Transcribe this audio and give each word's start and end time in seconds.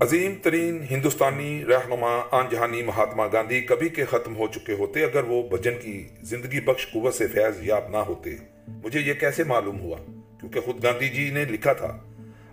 عظیم 0.00 0.34
ترین 0.42 0.84
ہندوستانی 0.90 1.64
رہنما 1.68 2.20
آن 2.30 2.44
جہانی 2.50 2.82
مہاتما 2.82 3.26
گاندھی 3.32 3.60
کبھی 3.60 3.88
کے 3.88 4.04
ختم 4.04 4.36
ہو 4.36 4.46
چکے 4.54 4.72
ہوتے 4.72 5.04
اگر 5.04 5.24
وہ 5.24 5.48
بھجن 5.48 5.72
کی 5.82 6.08
زندگی 6.22 6.60
بخش 6.60 6.86
قوت 6.92 7.14
سے 7.14 7.26
فیض 7.26 7.66
یاب 7.66 7.88
نہ 7.90 7.96
ہوتے۔ 7.96 8.30
مجھے 8.68 9.00
یہ 9.00 9.12
کیسے 9.14 9.44
معلوم 9.44 9.80
ہوا؟ 9.80 9.96
کیونکہ 10.40 10.60
خود 10.60 10.84
گاندھی 10.84 11.08
جی 11.08 11.30
نے 11.30 11.44
لکھا 11.44 11.72
تھا، 11.72 11.98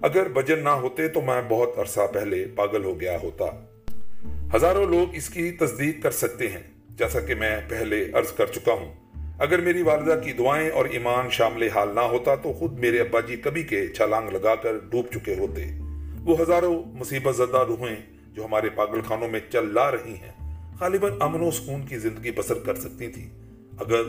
اگر 0.01 0.27
بھجن 0.27 0.63
نہ 0.63 0.69
ہوتے 0.69 1.07
تو 1.07 1.21
میں 1.21 1.41
بہت 1.47 1.79
عرصہ 1.79 1.99
پہلے 2.13 2.45
پاگل 2.55 2.83
ہو 2.83 2.99
گیا 2.99 3.17
ہوتا۔ 3.23 3.45
ہزاروں 4.55 4.85
لوگ 4.85 5.15
اس 5.15 5.29
کی 5.29 5.51
تصدیق 5.51 6.03
کر 6.03 6.11
سکتے 6.11 6.49
ہیں، 6.49 6.63
جیسا 6.89 7.19
کہ 7.19 7.35
میں 7.35 7.61
پہلے 7.69 8.05
عرض 8.13 8.31
کر 8.31 8.45
چکا 8.45 8.73
ہوں۔ 8.73 8.93
اگر 9.39 9.61
میری 9.61 9.81
والدہ 9.81 10.19
کی 10.23 10.31
دعائیں 10.31 10.69
اور 10.69 10.85
ایمان 10.85 11.29
شامل 11.29 11.67
حال 11.75 11.89
نہ 11.95 11.99
ہوتا 11.99 12.35
تو 12.35 12.53
خود 12.53 12.79
میرے 12.79 12.99
ابا 12.99 13.19
جی 13.19 13.35
کبھی 13.35 13.63
کے 13.63 13.87
چھلانگ 13.87 14.29
لگا 14.29 14.55
کر 14.55 14.71
ڈوب 14.89 15.05
چکے 15.13 15.35
ہوتے۔ 15.35 15.86
وہ 16.27 16.41
ہزاروں 16.41 16.83
مصیبت 16.93 17.35
زدہ 17.35 17.65
روحیں 17.67 17.95
جو 18.33 18.45
ہمارے 18.45 18.69
پاگل 18.69 19.01
خانوں 19.01 19.27
میں 19.27 19.39
چل 19.49 19.73
لا 19.73 19.91
رہی 19.91 20.13
ہیں، 20.13 20.31
غالباً 20.79 21.11
امن 21.19 21.41
و 21.41 21.51
سکون 21.51 21.85
کی 21.85 21.97
زندگی 21.97 22.31
بسر 22.31 22.53
کر 22.53 22.75
سکتی 22.75 23.07
تھی۔ 23.07 23.29
اگر 23.77 23.99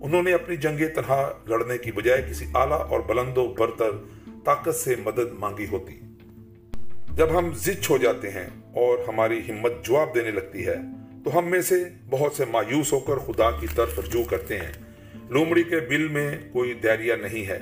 انہوں 0.00 0.22
نے 0.22 0.32
اپنی 0.32 0.56
جنگ 0.56 0.78
تنہا 0.94 1.32
لڑنے 1.46 1.78
کی 1.78 1.92
بجائے 1.92 2.22
کسی 2.30 2.44
اعلیٰ 2.54 2.86
اور 2.90 3.00
بلند 3.00 3.38
و 3.38 3.54
برتر 3.58 3.90
طاقت 4.44 4.74
سے 4.74 4.94
مدد 5.04 5.32
مانگی 5.32 5.66
ہوتی۔ 5.72 6.00
جب 7.14 7.38
ہم 7.38 7.52
زچ 7.52 7.90
ہو 7.90 7.96
جاتے 7.96 8.30
ہیں 8.30 8.46
اور 8.74 8.98
ہماری 9.08 9.40
ہمت 9.48 9.72
جواب 9.82 10.14
دینے 10.14 10.30
لگتی 10.30 10.66
ہے، 10.66 10.76
تو 11.24 11.38
ہم 11.38 11.50
میں 11.50 11.60
سے 11.60 11.84
بہت 12.10 12.32
سے 12.32 12.44
مایوس 12.50 12.92
ہو 12.92 12.98
کر 12.98 13.16
خدا 13.16 13.50
کی 13.50 13.66
طرف 13.74 13.98
رجوع 13.98 14.24
کرتے 14.24 14.58
ہیں۔ 14.58 14.72
لومڑی 15.30 15.62
کے 15.62 15.80
بل 15.80 16.08
میں 16.08 16.38
کوئی 16.52 16.74
دیریا 16.74 17.16
نہیں 17.16 17.46
ہے، 17.48 17.58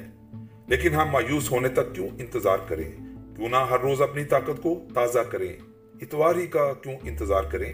لیکن 0.67 0.95
ہم 0.95 1.09
مایوس 1.11 1.51
ہونے 1.51 1.69
تک 1.69 1.95
کیوں 1.95 2.09
انتظار 2.19 2.59
کریں؟ 2.69 2.91
کیوں 3.37 3.49
نہ 3.49 3.57
ہر 3.57 3.81
روز 3.81 4.03
اپنی 4.03 4.25
طاقت 4.25 4.63
کو 4.63 4.81
تازہ 4.95 5.19
کریں۔ 5.19 5.53
اتواری 6.01 6.47
کا 6.47 6.73
کیوں 6.73 6.95
انتظار 7.03 7.43
کریں؟ 7.43 7.73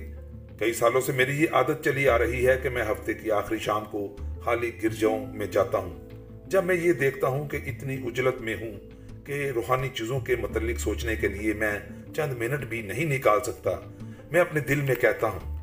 کئی 0.58 0.72
سالوں 0.72 1.00
سے 1.00 1.12
میری 1.12 1.42
یہ 1.42 1.46
عادت 1.52 1.84
چلی 1.84 2.08
آ 2.08 2.18
رہی 2.18 2.46
ہے 2.46 2.56
کہ 2.62 2.68
میں 2.68 2.82
ہفتے 2.82 3.14
کی 3.14 3.30
آخری 3.30 3.58
شام 3.58 3.84
کو 3.84 4.16
خالی 4.44 4.70
گرجاؤں 4.82 5.26
میں 5.34 5.46
جاتا 5.46 5.78
ہوں۔ 5.78 6.10
جب 6.46 6.64
میں 6.64 6.74
یہ 6.74 6.92
دیکھتا 6.92 7.26
ہوں 7.26 7.48
کہ 7.48 7.58
اتنی 7.66 7.94
اجلت 8.06 8.40
میں 8.40 8.54
ہوں 8.54 8.72
کہ 9.26 9.50
روحانی 9.54 9.88
چیزوں 9.88 10.20
کے 10.20 10.36
متعلق 10.36 10.78
سوچنے 10.78 11.16
کے 11.16 11.28
لیے 11.28 11.52
میں 11.52 11.78
چند 12.16 12.32
منٹ 12.38 12.64
بھی 12.64 12.82
نہیں 12.82 13.04
نکال 13.04 13.40
سکتا، 13.42 13.70
میں 14.32 14.40
اپنے 14.40 14.60
دل 14.60 14.80
میں 14.80 14.94
کہتا 14.94 15.26
ہوں، 15.26 15.58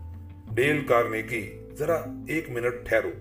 ڈیل 0.55 0.85
کارنے 0.87 1.21
کی 1.21 1.59
ذرا 1.73 2.03
ایک 2.27 2.49
منٹ 2.49 2.89
ٹھہرو۔ 2.89 3.11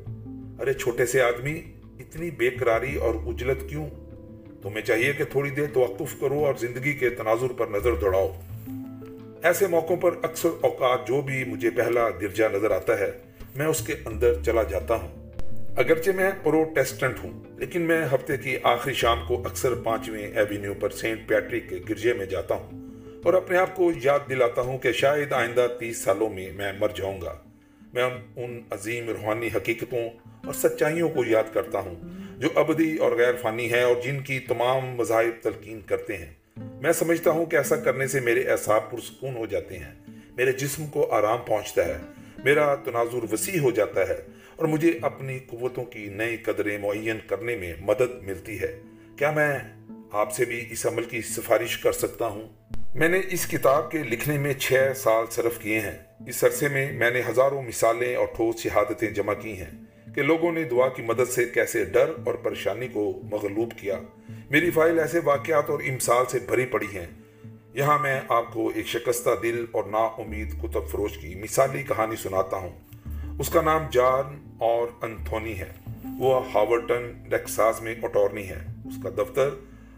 ارے 0.62 0.72
چھوٹے 0.72 1.06
سے 1.06 1.22
آدمی، 1.22 1.62
اتنی 2.00 2.30
بے 2.30 2.50
قراری 2.50 2.96
اور 2.96 3.14
اجلت 3.14 3.70
کیوں 3.70 3.86
تمہیں 4.66 4.84
چاہیے 4.84 5.12
کہ 5.12 5.24
تھوڑی 5.24 5.50
دیر 5.50 5.66
توقف 5.72 6.20
کرو 6.20 6.44
اور 6.44 6.54
زندگی 6.54 6.92
کے 6.92 7.10
تناظر 7.10 7.52
پر 7.52 7.66
نظر 7.66 7.94
دوڑاؤ۔ 7.94 8.40
ایسے 9.42 9.66
موقعوں 9.66 9.96
پر 9.96 10.10
اکثر 10.22 10.48
اوقات 10.60 11.08
جو 11.08 11.20
بھی 11.20 11.44
مجھے 11.44 11.70
پہلا 11.70 12.08
گرجا 12.10 12.48
نظر 12.48 12.70
آتا 12.70 12.98
ہے، 12.98 13.10
میں 13.56 13.66
اس 13.66 13.86
کے 13.86 13.94
اندر 14.04 14.34
چلا 14.42 14.62
جاتا 14.62 14.94
ہوں۔ 14.94 15.30
اگرچہ 15.76 16.10
میں 16.10 16.30
پروٹیسٹنٹ 16.42 17.16
ہوں، 17.24 17.44
لیکن 17.56 17.82
میں 17.82 18.06
ہفتے 18.14 18.36
کی 18.36 18.56
آخری 18.62 18.94
شام 18.94 19.20
کو 19.28 19.42
اکثر 19.44 19.74
پانچویں 19.74 20.26
ایوینیو 20.26 20.74
پر 20.74 20.90
سینٹ 20.90 21.28
پیٹرک 21.28 21.68
کے 21.68 21.76
گرجے 21.88 22.12
میں 22.12 22.26
جاتا 22.26 22.54
ہوں 22.54 22.86
اور 23.24 23.34
اپنے 23.34 23.58
آپ 23.58 23.76
کو 23.76 23.90
یاد 24.02 24.18
دلاتا 24.28 24.62
ہوں 24.62 24.78
کہ 24.78 24.92
شاید 24.92 25.32
آئندہ 25.32 25.66
تیس 25.80 25.98
سالوں 25.98 26.30
میں 26.30 26.52
میں 26.52 26.72
مر 26.80 26.88
جاؤں 26.94 27.20
گا۔ 27.20 27.34
میں 27.94 28.04
ان 28.36 28.60
عظیم 28.70 29.08
روحانی 29.08 29.48
حقیقتوں 29.56 30.08
اور 30.46 30.52
سچائیوں 30.52 31.08
کو 31.08 31.24
یاد 31.26 31.54
کرتا 31.54 31.78
ہوں 31.78 31.94
جو 32.36 32.48
ابدی 32.54 32.96
اور 32.96 33.12
غیر 33.12 33.34
فانی 33.42 33.72
ہے 33.72 33.82
اور 33.82 33.96
جن 34.04 34.20
کی 34.20 34.38
تمام 34.38 34.86
مذاہب 34.86 35.42
تلقین 35.42 35.80
کرتے 35.80 36.16
ہیں۔ 36.16 36.32
میں 36.56 36.92
سمجھتا 36.92 37.30
ہوں 37.30 37.46
کہ 37.46 37.56
ایسا 37.56 37.76
کرنے 37.76 38.06
سے 38.06 38.20
میرے 38.20 38.42
احساب 38.42 38.90
پرسکون 38.90 39.36
ہو 39.36 39.46
جاتے 39.46 39.78
ہیں۔ 39.78 39.94
میرے 40.36 40.52
جسم 40.52 40.86
کو 40.86 41.12
آرام 41.12 41.38
پہنچتا 41.46 41.84
ہے۔ 41.84 41.98
میرا 42.44 42.74
تناظر 42.74 43.32
وسیع 43.32 43.60
ہو 43.60 43.70
جاتا 43.70 44.08
ہے 44.08 44.16
اور 44.56 44.64
مجھے 44.68 44.98
اپنی 45.02 45.38
قوتوں 45.38 45.84
کی 45.84 46.08
نئی 46.08 46.36
قدریں 46.36 46.78
معین 46.78 47.18
کرنے 47.26 47.56
میں 47.56 47.74
مدد 47.80 48.22
ملتی 48.22 48.60
ہے۔ 48.60 48.80
کیا 49.16 49.30
میں 49.30 49.58
آپ 50.12 50.32
سے 50.32 50.44
بھی 50.44 50.64
اس 50.70 50.86
عمل 50.86 51.04
کی 51.04 51.22
سفارش 51.22 51.78
کر 51.78 51.92
سکتا 51.92 52.26
ہوں؟ 52.26 52.48
میں 52.94 53.08
نے 53.08 53.20
اس 53.30 53.46
کتاب 53.46 53.90
کے 53.90 53.98
لکھنے 53.98 54.38
میں 54.38 54.54
چھ 54.54 54.92
سال 54.96 55.24
صرف 55.30 55.58
کیے 55.58 55.80
ہیں۔ 55.80 55.98
اس 56.26 56.44
عرصے 56.44 56.68
میں 56.68 56.92
میں 56.92 57.10
نے 57.10 57.22
ہزاروں 57.28 57.62
مثالیں 57.62 58.16
اور 58.16 58.26
ٹھوس 58.36 58.56
شہادتیں 58.56 59.10
جمع 59.10 59.34
کی 59.34 59.60
ہیں۔ 59.60 59.85
کہ 60.16 60.22
لوگوں 60.22 60.52
نے 60.52 60.64
دعا 60.64 60.88
کی 60.88 61.02
مدد 61.02 61.30
سے 61.30 61.44
کیسے 61.44 61.84
ڈر 61.84 62.12
اور 62.26 62.34
پریشانی 62.34 62.88
کو 62.88 63.20
مغلوب 63.30 63.72
کیا۔ 63.80 64.00
میری 64.50 64.70
فائل 64.70 64.98
ایسے 64.98 65.20
واقعات 65.24 65.70
اور 65.70 65.78
امثال 65.88 66.24
سے 66.28 66.38
بھری 66.38 66.66
پڑی 66.66 66.86
ہیں۔ 66.94 67.06
یہاں 67.74 67.98
میں 67.98 68.20
آپ 68.28 68.52
کو 68.52 68.72
ایک 68.74 68.86
شکستہ 68.86 69.30
دل 69.42 69.64
اور 69.72 69.84
نا 69.84 69.98
امید 69.98 70.62
کتب 70.62 70.88
فروش 70.88 71.18
کی 71.18 71.34
مثالی 71.34 71.82
کہانی 71.82 72.16
سناتا 72.16 72.56
ہوں۔ 72.56 72.70
اس 73.38 73.48
کا 73.48 73.60
نام 73.60 73.82
جان 73.90 74.54
اور 74.58 74.88
انتھونی 75.02 75.60
ہے۔ 75.60 75.72
وہ 76.18 76.52
ہاورٹن 76.54 77.12
ڈیکساس 77.28 77.82
میں 77.82 77.94
اٹورنی 78.02 78.48
ہے۔ 78.48 78.64
اس 78.84 78.94
کا 79.02 79.10
دفتر 79.10 79.48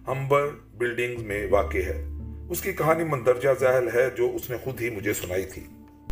ہمبر 0.08 0.48
بلڈنگ 0.74 1.26
میں 1.26 1.46
واقع 1.50 1.78
ہے۔ 1.78 2.08
اس 2.50 2.62
کی 2.62 2.72
کہانی 2.72 3.04
مندرجہ 3.04 3.48
ذیل 3.60 3.88
ہے 3.94 4.08
جو 4.16 4.30
اس 4.34 4.50
نے 4.50 4.56
خود 4.64 4.80
ہی 4.80 4.90
مجھے 4.90 5.12
سنائی 5.12 5.44
تھی۔ 5.44 5.62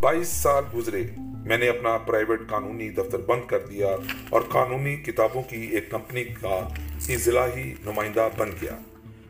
بائیس 0.00 0.28
سال 0.28 0.64
گزرے۔ 0.74 1.02
میں 1.18 1.58
نے 1.58 1.68
اپنا 1.68 1.98
پرائیویٹ 1.98 2.40
قانونی 2.46 2.88
دفتر 2.88 3.18
بند 3.18 3.40
کر 3.46 3.58
دیا 3.58 3.96
اور 4.30 4.40
قانونی 4.48 4.96
کتابوں 4.96 5.42
کی 5.42 5.60
ایک 5.60 5.90
کمپنی 5.90 6.24
کا 6.24 6.68
اضلاعی 7.08 7.74
نمائندہ 7.84 8.28
بن 8.38 8.50
گیا۔ 8.62 8.78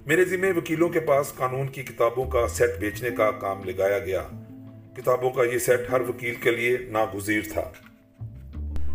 میرے 0.07 0.25
ذمہ 0.25 0.47
وکیلوں 0.57 0.89
کے 0.89 1.01
پاس 1.01 1.33
قانون 1.35 1.69
کی 1.69 1.83
کتابوں 1.83 2.25
کا 2.25 2.49
سیٹ 2.49 2.71
بیچنے 2.81 3.11
کا 3.11 3.31
کام 3.31 3.65
لگایا 3.65 3.99
گیا۔ 3.99 4.23
کتابوں 4.97 5.31
کا 5.31 5.43
یہ 5.45 5.59
سیٹ 5.59 5.81
ہر 5.91 6.01
وکیل 6.01 6.35
کے 6.35 6.51
لیے 6.51 6.77
ناگزیر 6.89 7.41
تھا۔ 7.53 7.71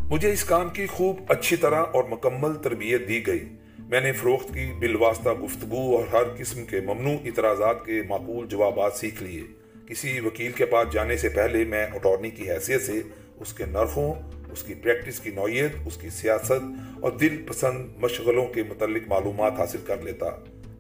مجھے 0.10 0.34
اس 0.34 0.44
کام 0.44 0.70
کی 0.70 0.88
خوب 0.88 1.22
اچھی 1.28 1.56
طرح 1.56 1.84
اور 1.92 2.04
مکمل 2.10 2.56
تربیت 2.56 3.08
دی 3.08 3.28
گئی۔ 3.28 3.46
میں 3.80 4.02
نے 4.02 4.12
فروخت 4.12 4.48
کی 4.48 4.74
بالواسطہ 4.80 5.30
گفتگو 5.30 5.98
اور 5.98 6.04
ہر 6.14 6.24
قسم 6.38 6.66
کے 6.66 6.80
ممنوع 6.82 7.16
اعتراضات 7.26 7.86
کے 7.86 8.02
معقول 8.10 8.48
جوابات 8.48 8.94
سیکھ 8.94 9.24
لیے۔ 9.24 9.61
کسی 9.92 10.20
وکیل 10.20 10.52
کے 10.52 10.66
پاس 10.66 10.94
جانے 10.94 11.18
سے 11.18 11.30
پہلے 11.30 11.64
میں 11.64 11.88
اٹارنی 11.94 12.30
کی 12.30 12.52
حیثیت 12.52 12.82
سے 12.82 13.02
اس 13.40 13.54
کے 13.54 13.66
نرخوں، 13.66 14.14
اس 14.52 14.64
کی 14.64 14.74
پریکٹس 14.74 15.20
کی 15.20 15.32
نوعیت، 15.32 15.72
اس 15.86 15.98
کی 15.98 16.10
سیاست 16.10 16.64
اور 17.02 17.12
دل 17.12 17.42
پسند 17.48 17.90
مشغلوں 17.98 18.46
کے 18.46 18.64
متعلق 18.64 19.02
معلومات 19.08 19.54
حاصل 19.58 19.78
کر 19.88 20.02
لیتا۔ 20.02 20.26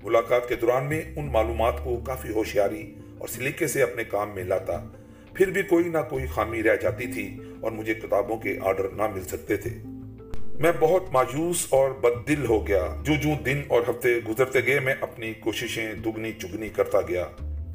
ملاقات 0.04 0.50
کے 0.50 0.56
دوران 0.56 0.86
میں 0.86 1.02
ان 1.16 1.26
معلومات 1.26 1.74
کو 1.84 1.98
کافی 1.98 2.30
ہوشیاری 2.30 2.96
اور 3.18 3.28
سلیقے 3.28 3.68
سے 3.68 3.84
اپنے 3.84 4.04
کام 4.04 4.30
میں 4.36 4.44
لاتا۔ 4.44 4.88
پھر 5.34 5.50
بھی 5.50 5.62
کوئی 5.62 5.86
نہ 5.86 5.98
کوئی 6.10 6.26
خامی 6.26 6.64
رہ 6.64 6.76
جاتی 6.76 7.06
تھی 7.06 7.38
اور 7.62 7.72
مجھے 7.72 7.94
کتابوں 7.94 8.38
کے 8.38 8.58
آرڈر 8.62 8.90
نہ 8.90 9.04
مل 9.08 9.24
سکتے 9.24 9.58
تھے۔ 9.58 9.70
میں 10.60 10.72
بہت 10.80 11.04
مایوس 11.12 11.68
اور 11.70 11.92
بد 11.92 12.28
دل 12.28 12.46
ہو 12.46 12.68
گیا۔ 12.68 12.96
جو 13.04 13.14
جو 13.24 13.30
دن 13.46 13.62
اور 13.68 13.82
ہفتے 13.90 14.20
گزرتے 14.30 14.60
گئے، 14.66 14.80
میں 14.80 14.96
اپنی 15.02 15.34
کوششیں 15.34 15.94
دگنی 15.94 16.32
چگنی 16.32 16.70
کرتا 16.70 17.02
گیا۔ 17.02 17.26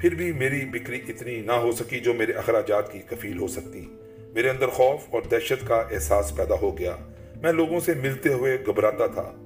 پھر 0.00 0.14
بھی 0.14 0.32
میری 0.32 0.64
بکری 0.64 1.00
اتنی 1.08 1.40
نہ 1.40 1.52
ہو 1.52 1.72
سکی 1.72 2.00
جو 2.00 2.14
میرے 2.14 2.32
اخراجات 2.32 2.92
کی 2.92 2.98
کفیل 3.10 3.38
ہو 3.38 3.48
سکتی۔ 3.48 3.96
میرے 4.34 4.50
اندر 4.50 4.68
خوف 4.68 5.00
اور 5.10 5.22
دہشت 5.22 5.68
کا 5.68 5.74
احساس 5.74 6.36
پیدا 6.36 6.54
ہو 6.62 6.78
گیا۔ 6.78 6.96
میں 7.42 7.52
لوگوں 7.52 7.80
سے 7.80 7.94
ملتے 7.94 8.28
ہوئے 8.28 8.58
گھبراتا 8.66 9.06
تھا۔ 9.06 9.42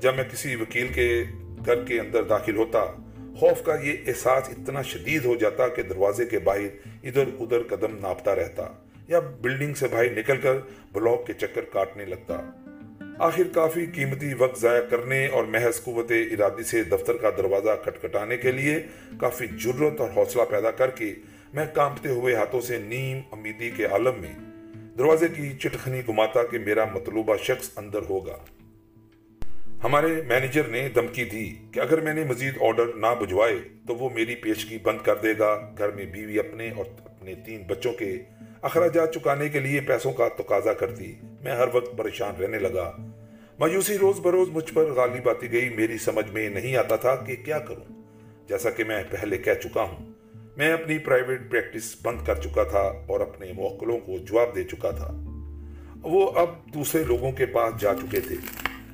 جب 0.00 0.14
میں 0.14 0.24
کسی 0.32 0.56
وکیل 0.56 0.86
کے 0.86 1.24
گھر 1.66 1.84
کے 1.84 2.00
اندر 2.00 2.22
داخل 2.22 2.56
ہوتا، 2.56 2.84
خوف 3.36 3.62
کا 3.62 3.74
یہ 3.82 3.96
احساس 4.06 4.48
اتنا 4.48 4.82
شدید 4.82 5.24
ہو 5.24 5.34
جاتا 5.34 5.68
کہ 5.68 5.82
دروازے 5.82 6.26
کے 6.26 6.38
باہر 6.38 6.88
ادھر 7.02 7.24
ادھر 7.40 7.62
قدم 7.62 7.98
ناپتا 7.98 8.34
رہتا 8.34 8.72
یا 9.08 9.18
بلڈنگ 9.18 9.74
سے 9.74 9.88
باہر 9.88 10.18
نکل 10.18 10.36
کر 10.36 10.54
بلاک 10.92 11.26
کے 11.26 11.32
چکر 11.32 11.64
کاٹنے 11.72 12.04
لگتا۔ 12.04 12.50
آخر 13.18 13.42
کافی 13.54 13.86
قیمتی 13.94 14.34
وقت 14.34 14.60
ضائع 14.60 14.80
کرنے 14.80 15.26
اور 15.26 15.44
محض 15.44 15.82
قوت 15.82 16.12
ارادی 16.12 16.62
سے 16.62 16.82
دفتر 16.82 17.16
کا 17.16 17.30
دروازہ 17.30 17.70
کٹکھٹانے 17.84 18.36
کے 18.36 18.52
لیے 18.52 18.82
کافی 19.20 19.46
جرت 19.46 20.00
اور 20.00 20.08
حوصلہ 20.16 20.42
پیدا 20.50 20.70
کر 20.70 20.90
کے 20.90 21.14
میں 21.54 21.66
کامتے 21.74 22.08
ہوئے 22.08 22.34
ہاتھوں 22.34 22.60
سے 22.60 22.78
نیم 22.78 23.20
امیدی 23.32 23.70
کے 23.70 23.84
عالم 23.84 24.12
میں 24.18 24.32
دروازے 24.98 25.26
کی 25.36 25.52
چٹخنی 25.52 26.00
گماتا 26.08 26.42
کہ 26.42 26.58
میرا 26.58 26.84
مطلوبہ 26.84 27.36
شخص 27.36 27.70
اندر 27.76 28.00
ہوگا۔ 28.10 28.36
ہمارے 29.84 30.22
مینیجر 30.26 30.68
نے 30.68 30.88
دمکی 30.88 31.24
دی 31.24 31.54
کہ 31.72 31.80
اگر 31.80 32.00
میں 32.00 32.14
نے 32.14 32.24
مزید 32.24 32.54
آرڈر 32.60 32.86
نہ 32.94 33.06
بجوائے 33.20 33.56
تو 33.86 33.94
وہ 33.94 34.10
میری 34.10 34.34
پیشگی 34.34 34.78
بند 34.82 34.98
کر 35.04 35.16
دے 35.16 35.38
گا۔ 35.38 35.74
گھر 35.78 35.90
میں 35.90 36.04
بیوی 36.04 36.38
اپنے 36.38 36.70
اور 36.76 36.84
اپنے 37.04 37.34
تین 37.34 37.62
بچوں 37.66 37.92
کے 37.92 38.18
اخراجات 38.62 39.14
چکانے 39.14 39.48
کے 39.48 39.60
لیے 39.60 39.80
پیسوں 39.80 40.12
کا 40.12 40.28
تقاضا 40.28 40.72
کرتی۔ 40.72 41.14
میں 41.40 41.52
ہر 41.52 41.68
وقت 41.72 41.96
پریشان 41.96 42.42
رہنے 42.42 42.58
لگا۔ 42.58 43.07
مایوسی 43.58 43.98
روز 43.98 44.20
بروز 44.20 44.48
مجھ 44.48 44.74
پر 44.74 44.92
غالب 44.92 45.28
آتی 45.28 45.52
گئی، 45.52 45.68
میری 45.68 45.98
سمجھ 45.98 46.30
میں 46.30 46.48
نہیں 46.48 46.76
آتا 46.76 46.96
تھا 46.96 47.16
کہ 47.16 47.36
کیا 47.44 47.58
کروں۔ 47.58 48.02
جیسا 48.48 48.70
کہ 48.70 48.84
میں 48.84 49.02
پہلے 49.10 49.38
کہہ 49.38 49.52
چکا 49.52 49.82
ہوں، 49.82 50.12
میں 50.56 50.72
اپنی 50.72 50.98
پرائیویٹ 50.98 51.50
پریکٹس 51.50 51.96
بند 52.02 52.18
کر 52.26 52.34
چکا 52.34 52.62
تھا 52.62 52.78
اور 52.78 53.20
اپنے 53.20 53.52
موکلوں 53.52 53.98
کو 53.98 54.18
جواب 54.18 54.56
دے 54.56 54.64
چکا 54.64 54.90
تھا۔ 54.90 55.08
وہ 56.02 56.30
اب 56.30 56.74
دوسرے 56.74 57.04
لوگوں 57.04 57.32
کے 57.32 57.46
پاس 57.46 57.80
جا 57.80 57.94
چکے 57.94 58.20
تھے۔ 58.20 58.36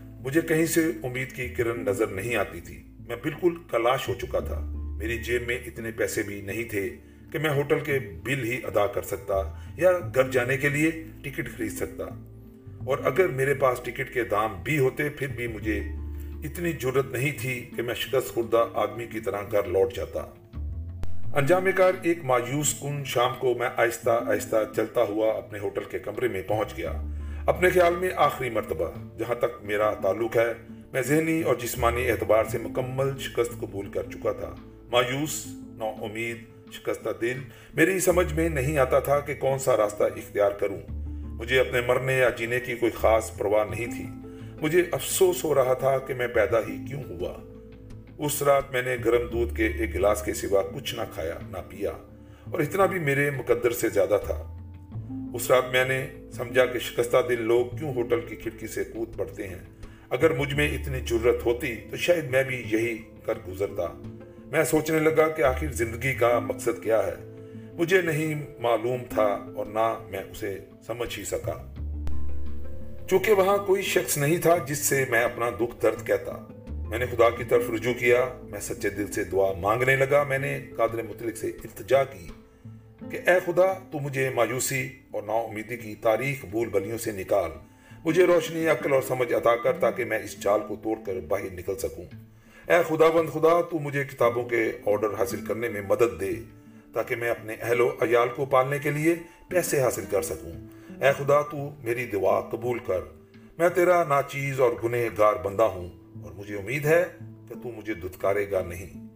مجھے 0.02 0.40
کہیں 0.40 0.66
سے 0.66 0.80
امید 1.02 1.32
کی 1.32 1.48
کرن 1.48 1.84
نظر 1.84 2.06
نہیں 2.06 2.36
آتی 2.36 2.60
تھی۔ 2.60 2.82
میں 3.08 3.16
بالکل 3.22 3.54
کلاش 3.70 4.08
ہو 4.08 4.14
چکا 4.14 4.38
تھا۔ 4.38 4.60
میری 4.98 5.18
جیب 5.18 5.42
میں 5.46 5.58
اتنے 5.66 5.90
پیسے 5.90 6.22
بھی 6.22 6.40
نہیں 6.40 6.64
تھے 6.64 6.96
کہ 7.32 7.38
میں 7.38 7.50
ہوٹل 7.50 7.80
کے 7.80 7.98
بل 7.98 8.44
ہی 8.44 8.60
ادا 8.64 8.86
کر 8.86 9.02
سکتا 9.02 9.58
یا 9.76 9.92
گھر 10.14 10.30
جانے 10.30 10.56
کے 10.56 10.68
لیے 10.68 10.90
ٹکٹ 11.22 11.56
خرید 11.56 11.72
سکتا۔ 11.72 12.33
اور 12.86 12.98
اگر 13.04 13.26
میرے 13.26 13.54
پاس 13.54 13.80
ٹکٹ 13.80 14.14
کے 14.14 14.24
دام 14.24 14.62
بھی 14.62 14.78
ہوتے، 14.78 15.08
پھر 15.08 15.26
بھی 15.26 15.46
مجھے 15.46 15.80
اتنی 16.44 16.72
ضرورت 16.82 17.06
نہیں 17.06 17.32
تھی 17.40 17.70
کہ 17.76 17.82
میں 17.82 17.94
شکست 17.94 18.34
خوردہ 18.34 18.66
آدمی 18.74 19.06
کی 19.06 19.20
طرح 19.20 19.42
گھر 19.52 19.64
لوٹ 19.64 19.94
جاتا۔ 19.94 20.20
انجام 21.34 21.66
کار 21.74 21.92
ایک 22.02 22.24
مایوس 22.24 22.74
کن 22.80 23.04
شام 23.04 23.30
کو 23.38 23.54
میں 23.58 23.68
آہستہ 23.76 24.10
آہستہ 24.10 24.56
چلتا 24.76 25.02
ہوا 25.02 25.32
اپنے 25.36 25.58
ہوٹل 25.58 25.84
کے 25.90 25.98
کمرے 25.98 26.28
میں 26.28 26.42
پہنچ 26.42 26.76
گیا۔ 26.76 26.92
اپنے 27.46 27.70
خیال 27.70 27.96
میں 27.96 28.10
آخری 28.16 28.50
مرتبہ 28.50 29.18
جہاں 29.18 29.34
تک 29.34 29.64
میرا 29.64 29.94
تعلق 29.94 30.36
ہے، 30.36 30.52
میں 30.92 31.02
ذہنی 31.02 31.42
اور 31.42 31.54
جسمانی 31.54 32.10
اعتبار 32.10 32.44
سے 32.44 32.58
مکمل 32.58 33.18
شکست 33.18 33.60
قبول 33.60 33.88
کر 33.88 34.02
چکا 34.12 34.32
تھا۔ 34.32 34.54
مایوس 34.90 35.44
نا 35.46 35.84
امید 35.84 36.36
شکستہ 36.72 37.08
دل، 37.20 37.40
میری 37.74 38.00
سمجھ 38.00 38.34
میں 38.34 38.48
نہیں 38.48 38.78
آتا 38.78 38.98
تھا 38.98 39.20
کہ 39.20 39.34
کون 39.34 39.58
سا 39.58 39.76
راستہ 39.76 40.02
اختیار 40.02 40.50
کروں۔ 40.50 41.03
مجھے 41.34 41.60
اپنے 41.60 41.80
مرنے 41.80 42.14
یا 42.14 42.30
جینے 42.30 42.60
کی 42.60 42.74
کوئی 42.74 42.92
خاص 42.92 43.36
پرواہ 43.36 43.64
نہیں 43.70 43.86
تھی۔ 43.86 44.06
مجھے 44.60 44.82
افسوس 44.92 45.44
ہو 45.44 45.54
رہا 45.54 45.74
تھا 45.74 45.98
کہ 45.98 46.14
میں 46.14 46.26
پیدا 46.26 46.58
ہی 46.58 46.86
کیوں 46.88 47.02
ہوا۔ 47.08 47.32
اس 48.18 48.42
رات 48.42 48.72
میں 48.72 48.82
نے 48.82 48.96
گرم 49.04 49.26
دودھ 49.32 49.56
کے 49.56 49.66
ایک 49.66 49.94
گلاس 49.94 50.22
کے 50.22 50.34
سوا 50.34 50.62
کچھ 50.62 50.94
نہ 50.94 51.00
کھایا، 51.14 51.34
نہ 51.50 51.58
پیا، 51.68 51.90
اور 52.50 52.60
اتنا 52.60 52.86
بھی 52.86 52.98
میرے 52.98 53.30
مقدر 53.30 53.70
سے 53.70 53.88
زیادہ 53.88 54.18
تھا۔ 54.26 54.58
اس 55.34 55.50
رات 55.50 55.64
میں 55.72 55.84
نے 55.84 56.06
سمجھا 56.32 56.66
کہ 56.66 56.78
شکستہ 56.78 57.16
دل 57.28 57.42
لوگ 57.42 57.76
کیوں 57.76 57.94
ہوٹل 57.94 58.20
کی 58.20 58.36
کھڑکی 58.36 58.66
سے 58.66 58.84
کود 58.84 59.16
پڑتے 59.16 59.48
ہیں۔ 59.48 59.58
اگر 60.10 60.30
مجھ 60.30 60.54
میں 60.54 60.68
اتنی 60.68 60.98
ضرورت 61.10 61.46
ہوتی 61.46 61.74
تو 61.90 61.96
شاید 61.96 62.24
میں 62.24 62.42
بھی 62.42 62.62
یہی 62.66 62.98
کر 63.24 63.38
گزرتا۔ 63.48 64.02
میں 64.46 64.64
سوچنے 64.64 64.98
لگا 64.98 65.28
کہ 65.28 65.42
آخر 65.42 65.72
زندگی 65.72 66.14
کا 66.14 66.38
مقصد 66.38 66.82
کیا 66.82 67.06
ہے۔ 67.06 67.33
مجھے 67.78 68.02
نہیں 68.02 68.34
معلوم 68.60 69.02
تھا 69.10 69.52
اور 69.56 69.66
نہ 69.66 69.98
میں 70.10 70.20
اسے 70.30 70.58
سمجھ 70.86 71.18
ہی 71.18 71.24
سکا۔ 71.24 71.74
چونکہ 73.10 73.32
وہاں 73.32 73.58
کوئی 73.58 73.82
شخص 73.82 74.18
نہیں 74.18 74.36
تھا 74.36 74.56
جس 74.56 74.78
سے 74.78 75.04
میں 75.08 75.22
اپنا 75.22 75.50
دکھ 75.50 75.82
درد 75.82 76.06
کہتا۔ 76.06 76.32
میں 76.68 76.98
نے 76.98 77.06
خدا 77.06 77.30
کی 77.30 77.44
طرف 77.44 77.70
رجوع 77.70 77.92
کیا، 77.92 78.28
میں 78.42 78.60
سچے 78.60 78.90
دل 78.90 79.12
سے 79.12 79.24
دعا 79.24 79.52
مانگنے 79.52 79.96
لگا۔ 79.96 80.22
میں 80.22 80.38
نے 80.38 80.60
قادر 80.76 81.02
مطلق 81.02 81.36
سے 81.36 81.46
التجا 81.46 82.04
کی 82.04 82.26
کہ 83.10 83.30
اے 83.30 83.36
خدا، 83.44 83.72
تو 83.72 83.98
مجھے 83.98 84.30
مایوسی 84.30 84.88
اور 85.10 85.22
نا 85.22 85.32
امیدی 85.32 85.76
کی 85.76 85.94
تاریخ 85.94 86.44
بول 86.44 86.68
بلیوں 86.68 86.98
سے 86.98 87.12
نکال۔ 87.12 87.50
مجھے 88.04 88.26
روشنی، 88.26 88.68
عقل 88.68 88.92
اور 88.92 89.02
سمجھ 89.02 89.32
عطا 89.32 89.56
کر 89.56 89.72
تاکہ 89.72 90.04
میں 90.04 90.18
اس 90.18 90.40
چال 90.40 90.60
کو 90.68 90.76
توڑ 90.82 90.96
کر 91.06 91.20
باہر 91.28 91.52
نکل 91.52 91.78
سکوں۔ 91.78 92.04
اے 92.68 92.76
خدا 92.88 93.08
بند 93.08 93.28
خدا، 93.28 93.60
تو 93.60 93.78
مجھے 93.78 94.04
کتابوں 94.04 94.44
کے 94.44 94.72
آرڈر 94.86 95.08
حاصل 95.18 95.44
کرنے 95.46 95.68
میں 95.68 95.82
مدد 95.88 96.20
دے۔ 96.20 96.32
تاکہ 96.94 97.16
میں 97.16 97.30
اپنے 97.30 97.56
اہل 97.60 97.80
و 97.80 97.90
عیال 98.00 98.28
کو 98.36 98.44
پالنے 98.44 98.78
کے 98.78 98.90
لیے 98.90 99.14
پیسے 99.48 99.82
حاصل 99.82 100.04
کر 100.10 100.22
سکوں۔ 100.22 100.52
اے 101.04 101.12
خدا، 101.18 101.40
تو 101.40 101.56
میری 101.84 102.06
دعا 102.06 102.40
قبول 102.40 102.78
کر۔ 102.78 103.00
میں 103.58 103.68
تیرا 103.68 104.04
ناچیز 104.04 104.60
اور 104.60 104.70
گنہ 104.84 104.96
گار 105.18 105.34
بندہ 105.34 105.62
ہوں 105.62 105.88
اور 106.22 106.32
مجھے 106.32 106.56
امید 106.56 106.86
ہے 106.86 107.04
کہ 107.20 107.54
تو 107.62 107.68
مجھے 107.76 107.94
دتکارے 107.94 108.50
گا 108.50 108.62
نہیں۔ 108.62 109.06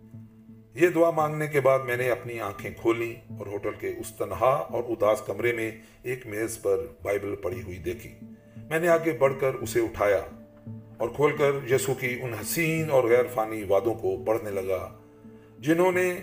یہ 0.74 0.88
دعا 0.88 1.10
مانگنے 1.10 1.46
کے 1.46 1.60
بعد 1.60 1.78
میں 1.78 1.96
نے 1.96 2.10
اپنی 2.10 2.40
آنکھیں 2.40 2.70
کھولی 2.80 3.14
اور 3.38 3.46
ہوٹل 3.46 3.70
کے 3.80 3.88
اس 3.88 4.12
تنہا 4.18 4.46
اور 4.46 4.82
اداس 4.88 5.22
کمرے 5.26 5.52
میں 5.52 5.70
ایک 6.02 6.26
میز 6.26 6.62
پر 6.62 6.76
بائبل 7.02 7.34
پڑھی 7.36 7.62
ہوئی 7.62 7.76
دیکھی۔ 7.76 8.10
میں 8.56 8.80
نے 8.80 8.88
آگے 8.88 9.12
بڑھ 9.12 9.34
کر 9.40 9.54
اسے 9.54 9.80
اٹھایا 9.80 10.22
اور 10.98 11.08
کھول 11.08 11.36
کر 11.36 11.50
یسو 11.70 11.94
کی 11.94 12.18
ان 12.22 12.34
حسین 12.34 12.90
اور 12.90 13.04
غیر 13.04 13.24
فانی 13.34 13.62
وعدوں 13.62 13.94
کو 13.94 14.24
پڑھنے 14.26 14.50
لگا، 14.50 14.98
جنہوں 15.58 15.92
نے 15.92 16.20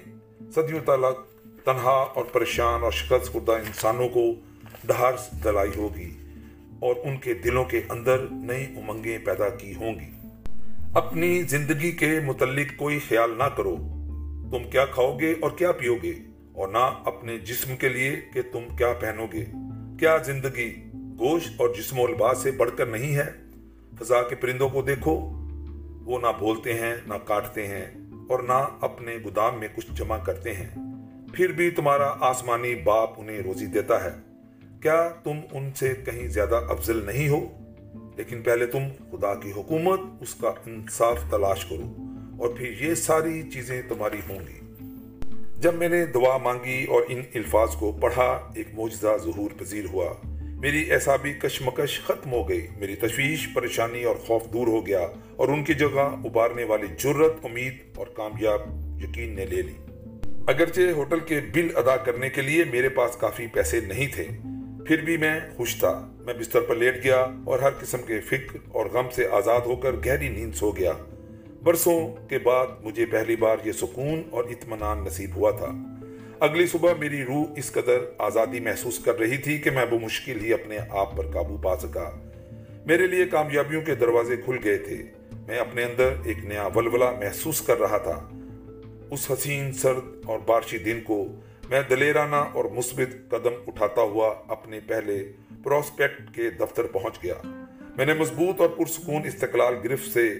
صدیوں 0.56 0.80
تلک 0.86 1.35
تنہا 1.66 1.92
اور 1.92 2.26
پریشان 2.26 2.84
اور 2.84 2.92
شکست 2.92 3.34
کردہ 3.34 3.52
انسانوں 3.52 4.10
کو 4.10 4.26
ڈہار 4.84 5.14
دلائی 5.44 5.72
ہوگی 5.76 6.18
اور 6.80 6.96
ان 7.04 7.18
کے 7.18 7.34
دلوں 7.34 7.66
کے 7.66 7.82
اندر 7.90 8.18
نئی 8.32 8.64
امنگیں 8.64 9.18
پیدا 9.18 9.50
کی 9.50 9.76
ہوں 9.76 9.94
گی۔ 9.94 10.28
اپنی 10.94 11.44
زندگی 11.44 11.92
کے 11.92 12.20
متعلق 12.26 12.78
کوئی 12.78 13.00
خیال 13.08 13.38
نہ 13.38 13.44
کرو۔ 13.44 13.76
تم 14.52 14.70
کیا 14.72 14.86
کھاؤ 14.86 15.18
گے 15.18 15.34
اور 15.42 15.52
کیا 15.52 15.72
پیو 15.72 15.96
گے 16.04 16.14
اور 16.54 16.68
نہ 16.68 17.02
اپنے 17.06 17.38
جسم 17.38 17.76
کے 17.76 17.90
لیے 17.90 18.16
کہ 18.34 18.42
تم 18.52 18.76
کیا 18.78 18.94
پہنو 18.94 19.26
گے 19.34 19.46
کیا 20.00 20.18
زندگی 20.18 20.76
گوشت 20.94 21.54
اور 21.58 21.70
جسم 21.70 22.00
و 22.00 22.08
لباس 22.08 22.38
سے 22.38 22.52
بڑھ 22.52 22.72
کر 22.78 22.86
نہیں 22.86 23.16
ہے؟ 23.16 23.32
فضا 24.00 24.22
کے 24.22 24.36
پرندوں 24.36 24.70
کو 24.70 24.82
دیکھو۔ 24.82 25.16
وہ 26.06 26.20
نہ 26.20 26.28
بولتے 26.40 26.74
ہیں، 26.74 26.96
نہ 27.08 27.14
کاٹتے 27.14 27.68
ہیں 27.68 27.86
اور 28.30 28.40
نہ 28.40 28.70
اپنے 28.82 29.18
گودام 29.24 29.60
میں 29.60 29.68
کچھ 29.76 29.88
جمع 29.92 30.18
کرتے 30.18 30.54
ہیں۔ 30.54 30.95
پھر 31.36 31.52
بھی 31.52 31.70
تمہارا 31.72 32.14
آسمانی 32.20 32.76
باپ 32.76 33.10
انہیں 33.18 33.40
روزی 33.40 33.66
دیتا 33.66 34.04
ہے۔ 34.04 34.10
کیا 34.82 35.10
تم 35.24 35.40
ان 35.52 35.70
سے 35.76 35.94
کہیں 36.06 36.28
زیادہ 36.28 36.62
افضل 36.70 37.06
نہیں 37.06 37.30
ہو؟ 37.30 37.48
لیکن 38.18 38.42
پہلے 38.42 38.66
تم 38.66 38.80
خدا 39.12 39.36
کی 39.36 39.52
حکومت، 39.52 40.00
اس 40.22 40.36
کا 40.36 40.52
انصاف 40.66 41.18
تلاش 41.32 41.66
کرو 41.66 41.96
اور 42.40 42.50
پھر 42.50 42.82
یہ 42.82 42.96
ساری 42.96 43.44
چیزیں 43.54 43.82
تمہاری 43.90 44.20
ہوں 44.30 44.40
گی۔ 44.40 44.84
جب 45.60 45.74
میں 45.74 45.90
نے 45.90 46.06
دعا 46.06 46.38
مانگی 46.38 46.86
اور 46.90 47.02
ان 47.08 47.22
الفاظ 47.36 47.70
کو 47.76 47.92
پڑھا، 48.02 48.52
ایک 48.56 48.68
موجزہ 48.74 49.18
ظہور 49.24 49.52
پذیر 49.58 49.86
ہوا۔ 49.86 50.14
میری 50.60 50.92
اعصابی 50.92 51.34
کشمکش 51.34 52.02
ختم 52.02 52.32
ہو 52.32 52.50
گئی۔ 52.50 52.68
میری 52.80 52.96
تشویش، 52.96 53.50
پریشانی 53.54 54.04
اور 54.04 54.16
خوف 54.16 54.44
دور 54.54 54.68
ہو 54.68 54.88
گیا 54.88 55.08
اور 55.36 55.48
ان 55.48 55.64
کی 55.64 55.74
جگہ 55.74 56.16
ابارنے 56.26 56.64
والی 56.64 56.88
جرت 56.98 57.34
امید 57.44 57.78
اور 57.96 58.08
کامیاب 58.08 58.62
یقین 59.04 59.36
نے 59.36 59.46
لے 59.46 59.62
لی۔ 59.62 59.85
اگرچہ 60.48 60.82
ہوٹل 60.96 61.20
کے 61.20 61.40
بل 61.54 61.68
ادا 61.76 61.98
کرنے 61.98 62.30
کے 62.30 62.42
لیے 62.42 62.64
میرے 62.64 62.90
پاس 62.90 63.16
کافی 63.16 63.48
پیسے 63.48 63.80
نہیں 63.80 64.08
تھے، 64.16 64.28
پھر 64.88 65.02
بھی 65.02 65.18
میں 65.18 65.40
خوش 65.56 65.76
تھا۔ 65.76 66.12
میں 66.20 66.34
بستر 66.34 66.62
پر 66.62 66.76
لیٹ 66.76 67.04
گیا 67.04 67.28
اور 67.46 67.60
ہر 67.60 67.70
قسم 67.80 68.02
کے 68.02 68.20
فکر 68.20 68.58
اور 68.68 68.86
غم 68.86 69.10
سے 69.10 69.28
آزاد 69.32 69.62
ہو 69.66 69.76
کر 69.76 69.92
گہری 70.06 70.30
نیند 70.30 70.56
سو 70.56 70.72
گیا۔ 70.72 70.92
برسوں 71.64 72.30
کے 72.30 72.40
بعد 72.40 72.66
مجھے 72.84 73.06
پہلی 73.06 73.36
بار 73.36 73.58
یہ 73.66 73.72
سکون 73.72 74.24
اور 74.30 74.44
اطمینان 74.44 75.04
نصیب 75.04 75.36
ہوا 75.36 75.52
تھا۔ 75.52 75.72
اگلی 76.40 76.68
صبح 76.68 76.94
میری 77.00 77.24
روح 77.24 77.46
اس 77.58 77.72
قدر 77.72 77.98
آزادی 78.18 78.60
محسوس 78.60 79.00
کر 79.00 79.20
رہی 79.20 79.38
تھی 79.38 79.58
کہ 79.58 79.72
میں 79.72 79.86
بمشکل 79.86 80.46
ہی 80.46 80.54
اپنے 80.54 80.78
آپ 80.90 81.18
پر 81.18 81.28
قابو 81.28 81.58
پا 81.58 81.78
سکا۔ 81.78 82.12
میرے 82.86 83.08
لیے 83.08 83.26
کامیابیوں 83.26 83.82
کے 83.82 83.96
دروازے 83.96 84.38
کھل 84.38 84.56
گئے 84.64 84.78
تھے۔ 84.78 85.04
میں 85.48 85.58
اپنے 85.58 85.84
اندر 85.84 86.10
ایک 86.24 86.46
نیا 86.46 86.68
ولولہ 86.76 87.12
محسوس 87.20 87.62
کر 87.62 87.80
رہا 87.80 87.98
تھا۔ 87.98 88.30
اس 89.12 89.32
حسین 89.32 89.74
سرد 89.74 90.04
اور 90.26 90.40
بارشی 90.40 90.78
دن 90.78 91.02
کو 91.02 91.28
میں 91.70 91.82
دلیرانہ 91.90 92.36
اور 92.36 92.66
مثبت 92.66 93.32
قدم 93.32 93.54
اٹھاتا 93.68 94.02
ہوا 94.02 94.36
اپنے 94.48 94.80
پہلے 94.80 95.32
پروسپیکٹ 95.64 96.36
کے 96.36 96.50
دفتر 96.50 96.86
پہنچ 96.86 97.24
گیا۔ 97.24 97.34
میں 97.98 98.06
نے 98.06 98.14
مضبوط 98.14 98.62
اور 98.62 98.70
پرسکون 98.70 99.22
استقلال 99.26 99.74
گرفت 99.84 100.14
سے 100.14 100.40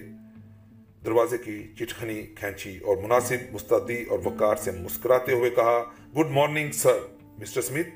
دروازے 1.06 1.38
کی 1.38 1.64
چٹخنی 1.80 2.24
کھینچی 2.24 2.78
اور 2.78 2.98
مناسب 2.98 3.54
مستعدی 3.54 4.04
اور 4.04 4.20
وقار 4.24 4.56
سے 4.56 4.72
مسکراتے 4.72 5.34
ہوئے 5.34 5.50
کہا، 5.50 5.84
good 6.18 6.30
morning 6.30 6.72
sir, 6.72 7.00
mister 7.40 7.62
Smith, 7.62 7.90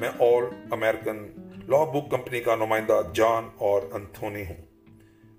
میں 0.00 0.08
آل 0.08 0.44
امریکن 0.70 1.26
لا 1.68 1.84
بک 1.84 2.10
کمپنی 2.10 2.40
کا 2.40 2.56
نمائندہ 2.56 3.00
جان 3.14 3.48
اور 3.56 3.82
انتھونی 3.92 4.42
ہوں۔ 4.42 4.64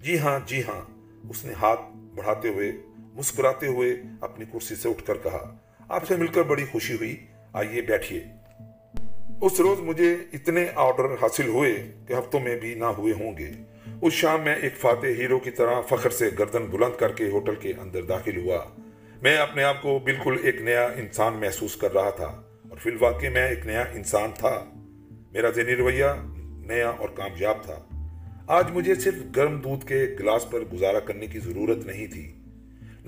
جی 0.02 0.20
ہاں 0.20 0.40
جی 0.46 0.62
ہاں 0.62 0.82
اس 1.30 1.46
نے 1.46 1.54
ہاتھ 1.54 1.82
بڑھاتے 2.16 2.50
ہوئے 2.50 2.72
مسکراتے 3.20 3.68
ہوئے 3.68 3.96
اپنی 4.22 4.46
کرسی 4.54 4.76
سے 4.76 4.90
اٹھ 4.90 5.06
کر 5.06 5.14
کہا، 5.24 5.58
آپ 5.90 6.08
سے 6.08 6.16
مل 6.16 6.28
کر 6.28 6.42
بڑی 6.42 6.66
خوشی 6.72 6.94
ہوئی۔ 6.94 7.16
آئیے 7.54 7.82
بیٹھیے۔ 7.82 8.24
اس 9.42 9.60
روز 9.60 9.80
مجھے 9.80 10.18
اتنے 10.34 10.66
آرڈر 10.76 11.06
حاصل 11.06 11.48
ہوئے 11.48 11.92
کہ 12.08 12.14
ہفتوں 12.14 12.40
میں 12.40 12.56
بھی 12.56 12.74
نہ 12.74 12.86
ہوئے 12.86 13.14
ہوں 13.14 13.38
گے۔ 13.38 13.52
اس 14.02 14.14
شام 14.14 14.42
میں 14.42 14.56
ایک 14.56 14.78
فاتح 14.78 15.08
ہیرو 15.08 15.40
کی 15.40 15.52
طرح 15.52 15.82
فخر 15.82 16.10
سے 16.10 16.30
گردن 16.40 16.66
بلند 16.66 17.00
کر 17.00 17.12
کے 17.12 17.30
ہوٹل 17.30 17.56
کے 17.56 17.74
اندر 17.78 18.04
داخل 18.04 18.38
ہوا۔ 18.38 18.66
میں 19.22 19.38
اپنے 19.38 19.64
آپ 19.64 19.82
کو 19.82 20.00
بالکل 20.00 20.38
ایک 20.44 20.62
نیا 20.62 20.86
انسان 20.86 21.34
محسوس 21.34 21.76
کر 21.76 21.94
رہا 21.94 22.10
تھا 22.10 22.42
اور 22.70 22.78
فی 22.78 22.90
الواقع 22.90 23.28
میں 23.34 23.50
ایک 23.50 23.66
نیا 23.66 23.84
انسان 23.94 24.30
تھا۔ 24.36 24.66
میرا 25.32 25.50
ذہنی 25.50 25.76
رویہ 25.76 26.06
نیا 26.68 26.90
اور 26.90 27.10
کامیاب 27.10 27.64
تھا۔ 27.64 27.80
آج 28.48 28.72
مجھے 28.72 28.96
صرف 28.96 29.16
گرم 29.36 29.60
دودھ 29.60 29.86
کے 29.86 30.16
گلاس 30.20 30.50
پر 30.50 30.60
گزارا 30.74 31.00
کرنے 31.00 31.28
کی 31.28 31.40
ضرورت 31.40 31.86
نہیں 31.86 32.08
تھی۔ 32.08 32.39